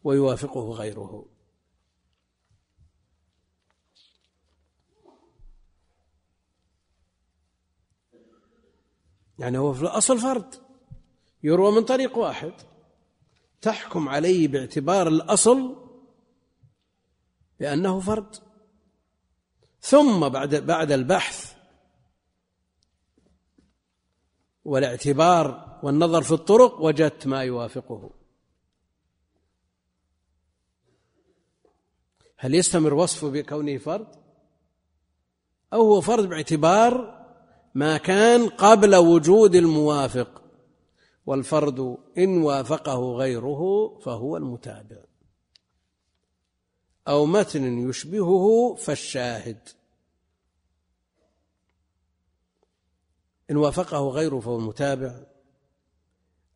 [0.03, 1.30] ويوافقه غيره؟
[9.41, 10.55] يعني هو في الأصل فرد.
[11.43, 12.53] يروى من طريق واحد.
[13.61, 15.75] تحكم عليه باعتبار الأصل
[17.59, 18.35] بأنه فرد.
[19.81, 21.53] ثم بعد بعد البحث
[24.65, 28.09] والاعتبار والنظر في الطرق وجدت ما يوافقه.
[32.37, 34.15] هل يستمر وصفه بكونه فرد؟
[35.73, 37.20] أو هو فرد باعتبار
[37.75, 40.41] ما كان قبل وجود الموافق
[41.25, 45.03] والفرد إن وافقه غيره فهو المتابع.
[47.07, 49.69] أو متن يشبهه فالشاهد.
[53.51, 55.23] إن وافقه غيره فهو المتابع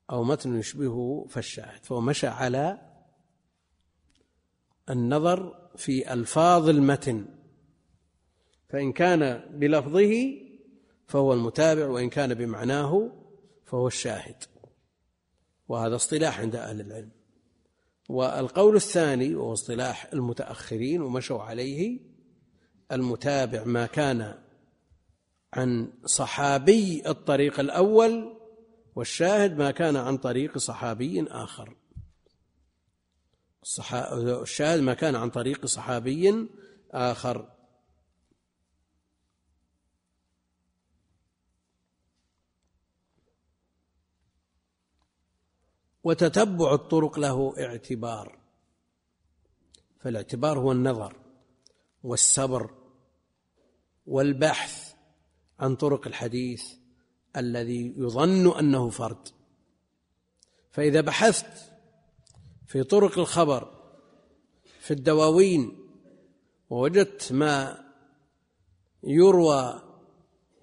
[0.10, 1.86] أو متن يشبهه فالشاهد.
[1.86, 2.92] فهو مشى على
[4.90, 7.26] النظر في ألفاظ المتن.
[8.70, 10.45] فإن كان بلفظه
[11.08, 13.12] فهو المتابع وإن كان بمعناه
[13.66, 14.44] فهو الشاهد.
[15.68, 17.12] وهذا اصطلاح عند أهل العلم.
[18.10, 22.00] والقول الثاني وهو اصطلاح المتأخرين ومشوا عليه
[22.92, 24.36] المتابع ما كان
[25.54, 28.38] عن صحابي الطريق الأول
[28.96, 31.76] والشاهد ما كان عن طريق صحابي آخر.
[34.42, 36.48] الشاهد ما كان عن طريق صحابي
[36.92, 37.55] آخر.
[46.06, 48.38] وتتبع الطرق له اعتبار.
[50.00, 51.16] فالاعتبار هو النظر
[52.04, 52.70] والصبر
[54.08, 54.94] والبحث
[55.60, 56.66] عن طرق الحديث
[57.38, 59.28] الذي يظن أنه فرد.
[60.72, 61.72] فإذا بحثت
[62.68, 63.72] في طرق الخبر
[64.80, 65.78] في الدواوين
[66.70, 67.86] ووجدت ما
[69.04, 69.82] يروى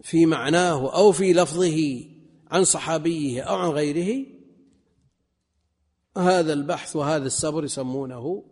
[0.03, 2.05] في معناه أو في لفظه
[2.51, 4.32] عن صحابيه أو عن غيره
[6.17, 8.45] هذا البحث وهذا الصبر يسمونه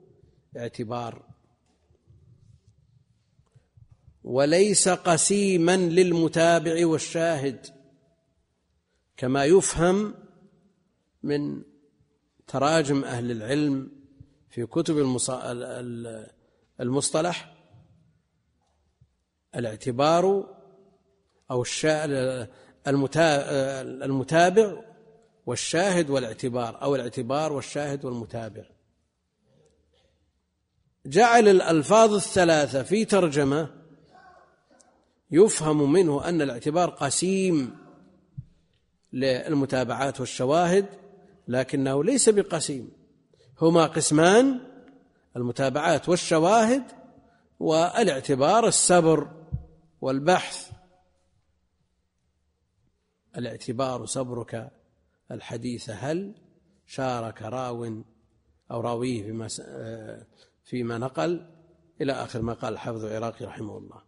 [0.57, 1.31] اعتبار.
[4.25, 7.67] وليس قسيما للمتابع والشاهد
[9.17, 10.15] كما يفهم
[11.23, 11.63] من
[12.47, 13.93] تراجم أهل العلم
[14.51, 14.99] في كتب
[16.81, 17.57] المصطلح
[19.55, 20.55] الاعتبار
[21.51, 21.65] أو
[24.05, 24.90] المتابع
[25.47, 28.65] والشاهد والاعتبار أو الاعتبار والشاهد والمتابع.
[31.07, 33.71] جعل الألفاظ الثلاثة في ترجمة
[35.31, 37.77] يفهم منه أن الاعتبار قسيم
[39.13, 40.87] للمتابعات والشواهد
[41.49, 42.93] لكنه ليس بقسيم.
[43.61, 44.61] هما قسمان
[45.37, 46.83] المتابعات والشواهد
[47.61, 49.31] والاعتبار السبر
[50.01, 50.71] والبحث.
[53.37, 54.80] الاعتبار صبرك
[55.31, 56.35] الحديث هل
[56.87, 58.03] شارك راو
[58.71, 59.49] أو راويه فيما
[60.63, 61.57] فيما نقل؟
[62.01, 64.03] إلى آخر ما قال الحافظ العراقي رحمه الله.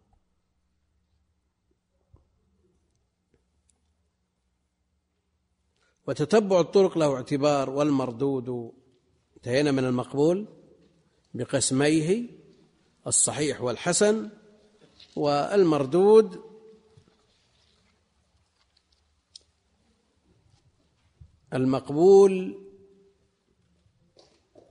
[6.07, 8.73] وتتبع الطرق له اعتبار والمردود.
[9.37, 10.49] انتهينا من المقبول
[11.35, 12.29] بقسميه
[13.07, 14.31] الصحيح والحسن
[15.17, 16.52] والمردود
[21.55, 22.59] المقبول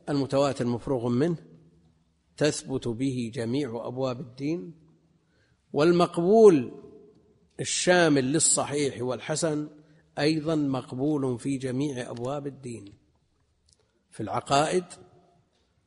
[0.10, 1.38] المتواتر مفروغ منه
[2.38, 4.74] تثبت به جميع أبواب الدين
[5.74, 6.72] والمقبول
[7.60, 9.70] الشامل للصحيح والحسن
[10.20, 12.94] أيضا مقبول في جميع أبواب الدين
[14.12, 14.86] في العقائد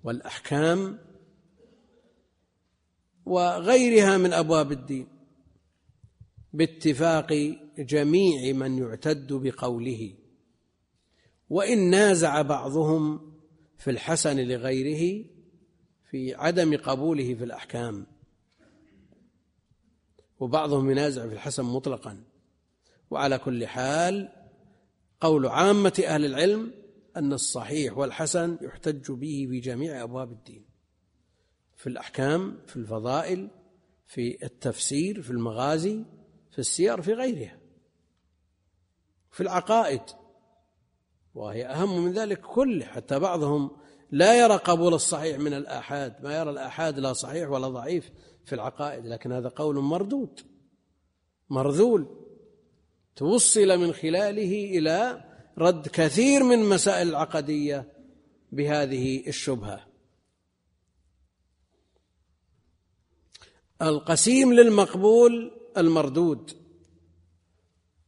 [0.05, 0.99] والأحكام
[3.27, 5.09] وغيرها من أبواب الدين
[6.53, 10.24] باتفاق جميع من يعتد بقوله.
[11.51, 13.35] وإن نازع بعضهم
[13.79, 15.25] في الحسن لغيره
[16.11, 18.07] في عدم قبوله في الأحكام.
[20.41, 22.25] وبعضهم ينازع في الحسن مطلقا.
[23.11, 24.33] وعلى كل حال
[25.21, 26.73] قول عامة أهل العلم
[27.17, 30.65] أن الصحيح والحسن يحتج به في جميع أبواب الدين.
[31.77, 33.51] في الأحكام في الفضائل
[34.07, 36.05] في التفسير في المغازي
[36.51, 37.59] في السير في غيرها.
[39.31, 40.03] في العقائد
[41.35, 43.71] وهي أهم من ذلك كله حتى بعضهم
[44.11, 48.11] لا يرى قبول الصحيح من الآحاد ما يرى الآحاد لا صحيح ولا ضعيف
[48.45, 50.41] في العقائد لكن هذا قول مردود
[51.51, 52.25] مرذول
[53.17, 55.25] توصل من خلاله إلى
[55.59, 57.93] رد كثير من مسائل العقدية
[58.53, 59.87] بهذه الشبهة.
[63.83, 66.51] القسيم للمقبول المردود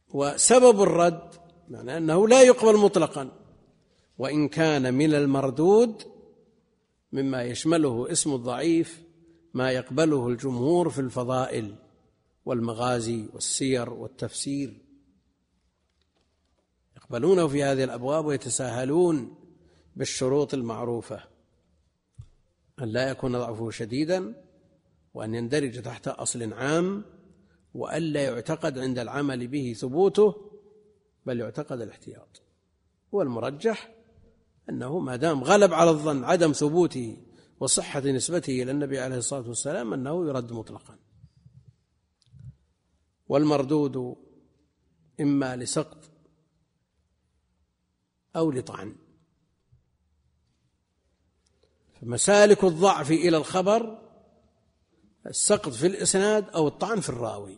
[0.09, 1.36] وسبب الرد
[1.67, 3.31] معنى أنه لا يقبل مطلقا.
[4.17, 6.03] وإن كان من المردود
[7.11, 9.01] مما يشمله اسم الضعيف
[9.53, 11.75] ما يقبله الجمهور في الفضائل
[12.45, 14.73] والمغازي والسير والتفسير.
[16.97, 19.35] يقبلونه في هذه الأبواب ويتساهلون
[19.95, 21.23] بالشروط المعروفة.
[22.81, 24.43] أن لا يكون ضعفه شديدا
[25.13, 27.05] وأن يندرج تحت أصل عام
[27.73, 30.35] والا يعتقد عند العمل به ثبوته
[31.27, 32.41] بل يعتقد الاحتياط.
[33.11, 33.95] والمرجح
[34.69, 37.17] أنه ما دام غلب على الظن عدم ثبوته
[37.59, 40.99] وصحة نسبته إلى النبي عليه الصلاة والسلام أنه يرد مطلقا.
[43.27, 44.17] والمردود
[45.19, 46.09] إما لسقط
[48.35, 48.95] أو لطعن.
[52.01, 54.07] فمسالك الضعف إلى الخبر
[55.25, 57.57] السقط في الإسناد أو الطعن في الراوي.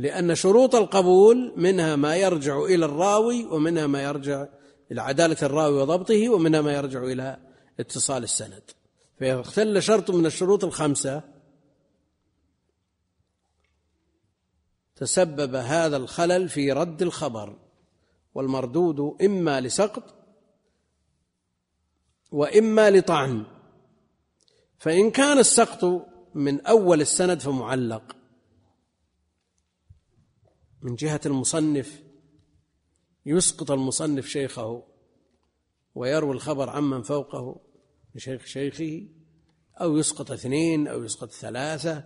[0.00, 4.46] لأن شروط القبول منها ما يرجع إلى الراوي ومنها ما يرجع
[4.92, 7.40] إلى عدالة الراوي وضبطه ومنها ما يرجع إلى
[7.80, 8.62] اتصال السند.
[9.18, 11.22] فإذا اختل شرط من الشروط الخمسة
[14.96, 17.58] تسبب هذا الخلل في رد الخبر
[18.34, 20.14] والمردود إما لسقط
[22.32, 23.44] وإما لطعن.
[24.78, 28.19] فإن كان السقط من أول السند فمعلق.
[30.82, 32.02] من جهة المصنف
[33.26, 34.82] يسقط المصنف شيخه
[35.94, 37.60] ويروي الخبر عمن فوقه
[38.14, 39.08] بشيخ شيخه
[39.80, 42.04] أو يسقط اثنين أو يسقط ثلاثة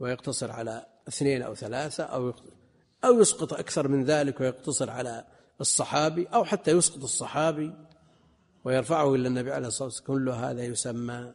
[0.00, 2.34] ويقتصر على اثنين أو ثلاثة أو
[3.04, 5.26] أو يسقط أكثر من ذلك ويقتصر على
[5.60, 7.72] الصحابي أو حتى يسقط الصحابي
[8.64, 10.06] ويرفعه إلى النبي عليه الصلاة والسلام.
[10.06, 11.34] كل هذا يسمى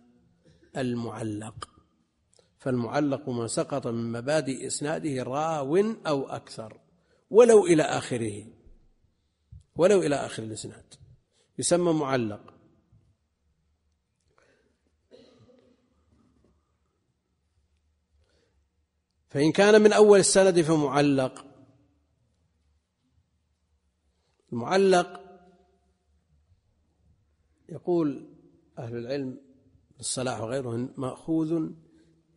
[0.77, 1.74] المعلق.
[2.65, 5.77] فالمعلق ما سقط من مبادئ إسناده راو
[6.07, 6.79] أو أكثر
[7.29, 8.47] ولو إلى آخره.
[9.75, 10.93] ولو إلى آخر الإسناد.
[11.59, 12.53] يسمى معلق.
[19.29, 21.45] فإن كان من أول السند فمعلق.
[24.53, 25.21] المعلق
[27.69, 28.29] يقول
[28.79, 29.41] أهل العلم
[29.99, 31.84] الصلاح وغيرهم مأخوذ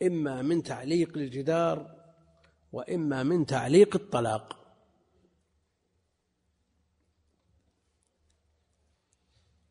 [0.02, 1.98] إما من تعليق الجدار
[2.72, 4.58] وإما من تعليق الطلاق.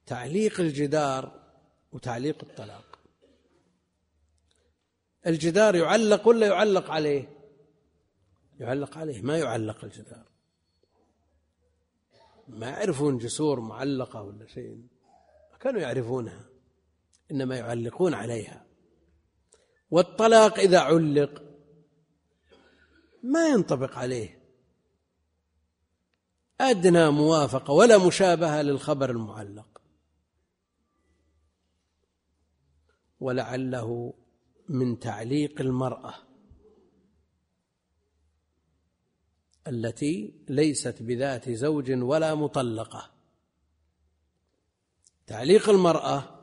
[0.05, 1.43] تعليق الجدار
[1.91, 2.99] وتعليق الطلاق.
[5.27, 7.37] الجدار يعلق ولا يعلق عليه؟
[8.59, 10.25] يعلق عليه ما يعلق الجدار.
[12.47, 14.87] ما يعرفون جسور معلقة ولا شيء.
[15.59, 16.49] كانوا يعرفونها
[17.31, 18.66] إنما يعلقون عليها.
[19.91, 21.43] والطلاق إذا علق
[23.23, 24.37] ما ينطبق عليه.
[26.61, 29.81] أدنى موافقة ولا مشابهة للخبر المعلق.
[33.19, 34.13] ولعله
[34.69, 36.13] من تعليق المرأة
[39.67, 43.11] التي ليست بذات زوج ولا مطلقة.
[45.27, 46.39] تعليق المرأة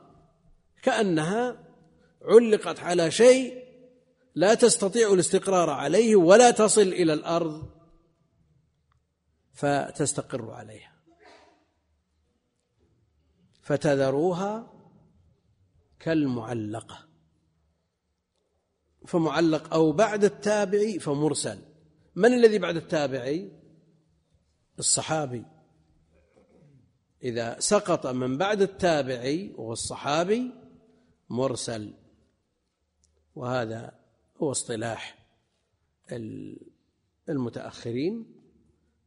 [0.81, 1.64] كأنها
[2.25, 3.65] علقت على شيء
[4.35, 7.69] لا تستطيع الاستقرار عليه ولا تصل إلى الأرض
[9.53, 10.95] فتستقر عليها.
[13.61, 14.73] فتذروها
[15.99, 17.07] كالمعلقة.
[19.07, 21.59] فمعلق أو بعد التابعي فمرسل.
[22.15, 23.51] من الذي بعد التابعي
[24.79, 25.45] الصحابي.
[27.23, 30.51] إذا سقط من بعد التابعي وهو الصحابي
[31.29, 31.93] مرسل.
[33.35, 33.99] وهذا
[34.37, 35.25] هو اصطلاح
[37.29, 38.35] المتأخرين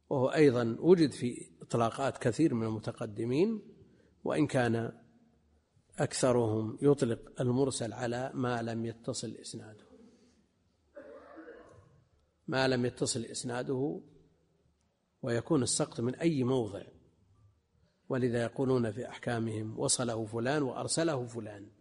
[0.09, 3.61] وهو أيضا وجد في إطلاقات كثير من المتقدمين
[4.23, 4.91] وإن كان
[5.97, 9.85] أكثرهم يطلق المرسل على ما لم يتصل إسناده.
[12.47, 14.01] ما لم يتصل إسناده
[15.21, 16.83] ويكون السقط من أي موضع
[18.09, 21.78] ولذا يقولون في أحكامهم وصله فلان وأرسله فلان.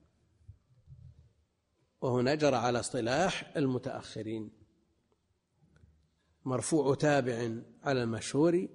[2.01, 4.51] وهنا جرى على اصطلاح المتأخرين.
[6.45, 7.51] مرفوع تابع
[7.83, 8.69] على المشهور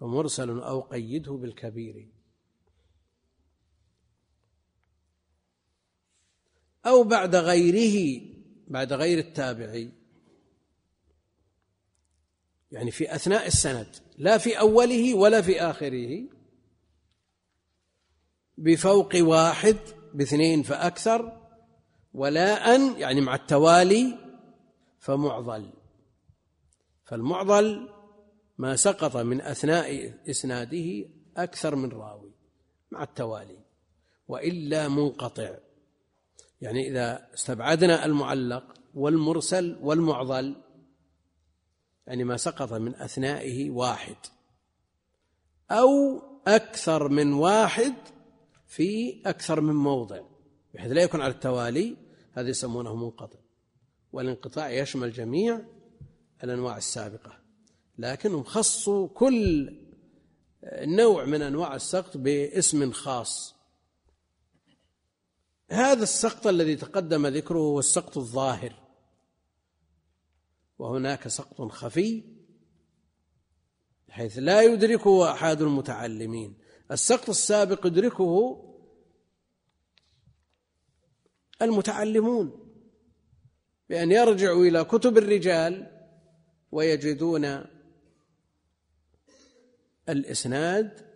[0.00, 2.08] ومرسل أو قيده بالكبير.
[6.86, 8.22] أو بعد غيره
[8.68, 9.92] بعد غير التابعي.
[12.72, 16.28] يعني في أثناء السند لا في أوله ولا في آخره.
[18.58, 19.76] بفوق واحد
[20.14, 21.45] باثنين فأكثر.
[22.16, 24.18] ولا أن يعني مع التوالي
[24.98, 25.70] فمعضل.
[27.04, 27.88] فالمعضل
[28.58, 32.32] ما سقط من أثناء إسناده أكثر من راوي
[32.90, 33.58] مع التوالي
[34.28, 35.54] وإلا منقطع.
[36.60, 40.56] يعني إذا استبعدنا المعلق والمرسل والمعضل
[42.06, 44.16] يعني ما سقط من أثنائه واحد
[45.70, 47.94] أو أكثر من واحد
[48.66, 50.20] في أكثر من موضع
[50.74, 52.05] بحيث لا يكون على التوالي
[52.36, 53.38] هذا يسمونه منقطع.
[54.12, 55.60] والانقطاع يشمل جميع
[56.44, 57.38] الأنواع السابقة
[57.98, 59.76] لكنهم خصوا كل
[60.72, 63.54] نوع من أنواع السقط باسم خاص.
[65.70, 68.74] هذا السقط الذي تقدم ذكره هو السقط الظاهر.
[70.78, 72.22] وهناك سقط خفي
[74.08, 76.58] حيث لا يدركه أحد المتعلمين.
[76.90, 78.75] السقط السابق يدركه
[81.62, 82.72] المتعلمون
[83.88, 85.90] بأن يرجعوا إلى كتب الرجال
[86.72, 87.64] ويجدون
[90.08, 91.06] الإسناد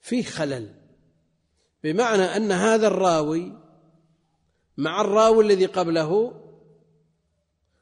[0.00, 0.74] فيه خلل.
[1.84, 3.52] بمعنى أن هذا الراوي
[4.76, 6.42] مع الراوي الذي قبله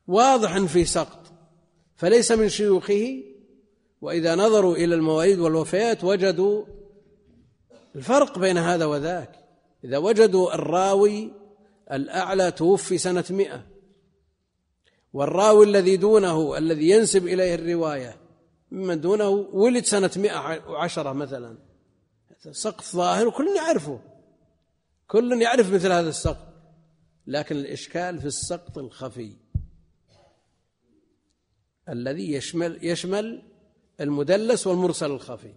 [0.07, 1.33] واضح في سقط
[1.97, 3.25] فليس من شيوخه
[4.01, 6.65] وإذا نظروا إلى المواعيد والوفيات وجدوا
[7.97, 9.40] الفرق بين هذا وذاك.
[9.85, 11.33] إذا وجدوا الراوي
[11.93, 13.67] الأعلى توفي سنة مئة.
[15.13, 18.17] والراوي الذي دونه الذي ينسب إليه الرواية
[18.71, 21.59] ممن دونه ولد سنة مئة وعشرة مثلا.
[22.51, 24.01] سقط ظاهر وكل يعرفه
[25.09, 26.49] كل يعرف مثل هذا السقط
[27.27, 29.37] لكن الإشكال في السقط الخفي.
[31.89, 33.43] الذي يشمل يشمل
[34.01, 35.55] المدلس والمرسل الخفي.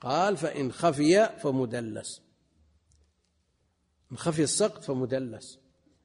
[0.00, 2.27] قال فإن خفي فمدلس.
[4.16, 5.58] خفي السقط فمدلس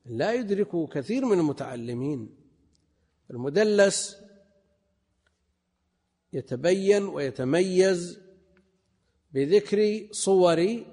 [0.05, 2.35] لا يدركه كثير من المتعلمين.
[3.31, 4.17] المدلس
[6.33, 8.19] يتبين ويتميز
[9.31, 10.83] بذكر صور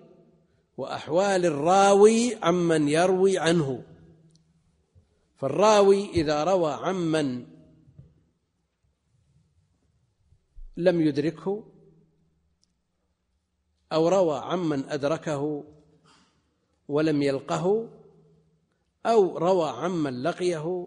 [0.77, 3.85] وأحوال الراوي عمن يروي عنه.
[5.37, 7.47] فالراوي إذا روى عمن
[10.77, 11.73] لم يدركه
[13.93, 15.65] أو روى عمن أدركه
[16.91, 17.89] ولم يلقه
[19.07, 20.87] أو روى عمن لقيه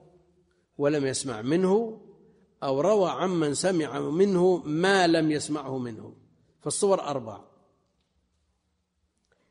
[0.77, 2.01] ولم يسمع منه
[2.63, 6.15] أو روى عمن سمع منه ما لم يسمعه منه
[6.61, 7.43] فالصور أربع.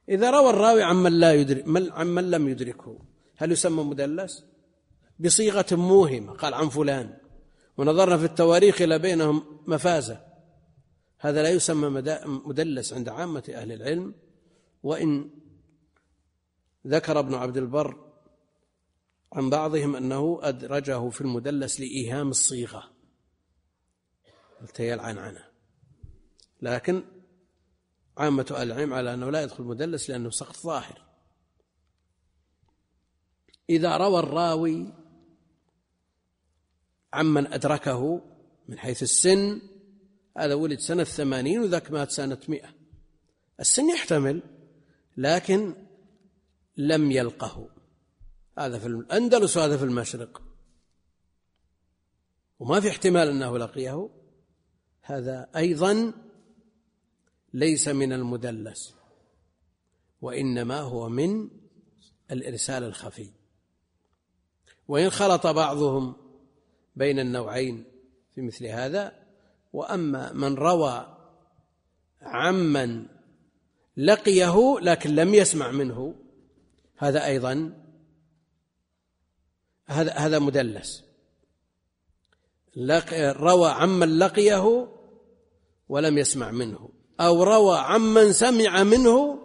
[0.08, 2.98] إذا روى الراوي عمن لا يدرك عمن لم يدركه.
[3.36, 4.44] هل يسمى مدلس؟
[5.18, 6.32] بصيغة موهمة.
[6.32, 7.16] قال عن فلان.
[7.78, 10.20] ونظرنا في التواريخ إلى بينهم مفازة.
[11.18, 14.14] هذا لا يسمى مدلس عند عامة أهل العلم.
[14.82, 15.30] وإن
[16.86, 18.12] ذكر ابن عبد البر
[19.32, 22.90] عن بعضهم أنه أدرجه في المدلس لإيهام الصيغة.
[24.62, 25.48] التي عنه.
[26.62, 27.04] لكن
[28.18, 31.02] عامة العلم على أنه لا يدخل مدلس لأنه سقط ظاهر.
[33.70, 34.92] إذا روى الراوي
[37.12, 38.22] عمن أدركه
[38.68, 39.60] من حيث السن
[40.38, 42.74] هذا ولد سنة ثمانين وذاك مات سنة مئة.
[43.60, 44.42] السن يحتمل
[45.16, 45.74] لكن
[46.76, 47.68] لم يلقه.
[48.58, 50.42] هذا في الأندلس وهذا في المشرق.
[52.58, 54.08] وما في احتمال أنه لقيه.
[55.02, 56.12] هذا أيضا
[57.54, 58.94] ليس من المدلس
[60.20, 61.50] وإنما هو من
[62.30, 63.30] الإرسال الخفي.
[64.88, 66.16] وإن خلط بعضهم
[66.96, 67.84] بين النوعين
[68.34, 69.12] في مثل هذا
[69.72, 71.16] وأما من روى
[72.22, 73.06] عمن
[73.96, 76.14] لقيه لكن لم يسمع منه
[77.02, 77.82] هذا أيضا
[79.86, 81.04] هذا هذا مدلس.
[83.18, 84.88] روى عمن لقيه
[85.88, 86.88] ولم يسمع منه.
[87.20, 89.38] أو روى عمن سمع منه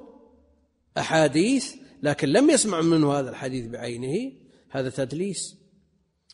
[0.97, 4.31] أحاديث لكن لم يسمع منه هذا الحديث بعينه.
[4.69, 5.57] هذا تدليس.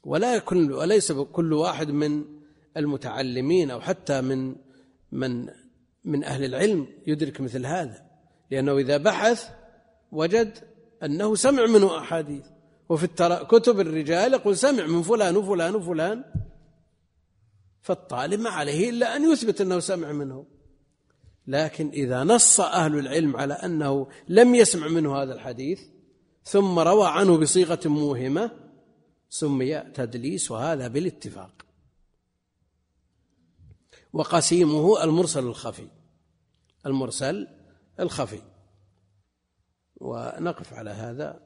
[0.04, 2.26] ولا كل وليس كل واحد من
[2.78, 4.56] المتعلمين أو حتى من
[5.12, 5.50] من
[6.04, 8.06] من أهل العلم يدرك مثل هذا.
[8.52, 9.50] لأنه إذا بحث
[10.12, 10.73] وجد
[11.04, 12.46] أنه سمع منه أحاديث.
[12.90, 13.08] وفي
[13.50, 16.24] كتب الرجال يقول سمع من فلان وفلان وفلان
[17.82, 20.46] فالطالب ما عليه إلا أن يثبت أنه سمع منه.
[21.48, 25.82] لكن إذا نص أهل العلم على أنه لم يسمع منه هذا الحديث
[26.44, 28.52] ثم روى عنه بصيغة موهمة
[29.30, 31.66] سمي تدليس وهذا بالاتفاق.
[34.14, 35.88] وقسيمه المرسل الخفي.
[36.86, 37.48] المرسل
[38.00, 38.42] الخفي.
[40.02, 41.40] ونقف على هذا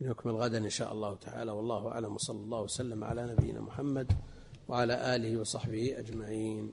[0.00, 1.50] نكمل غدا إن شاء الله تعالى.
[1.52, 2.14] والله أعلم.
[2.14, 4.12] وصلى الله وسلم على نبينا محمد
[4.68, 6.72] وعلى آله وصحبه أجمعين.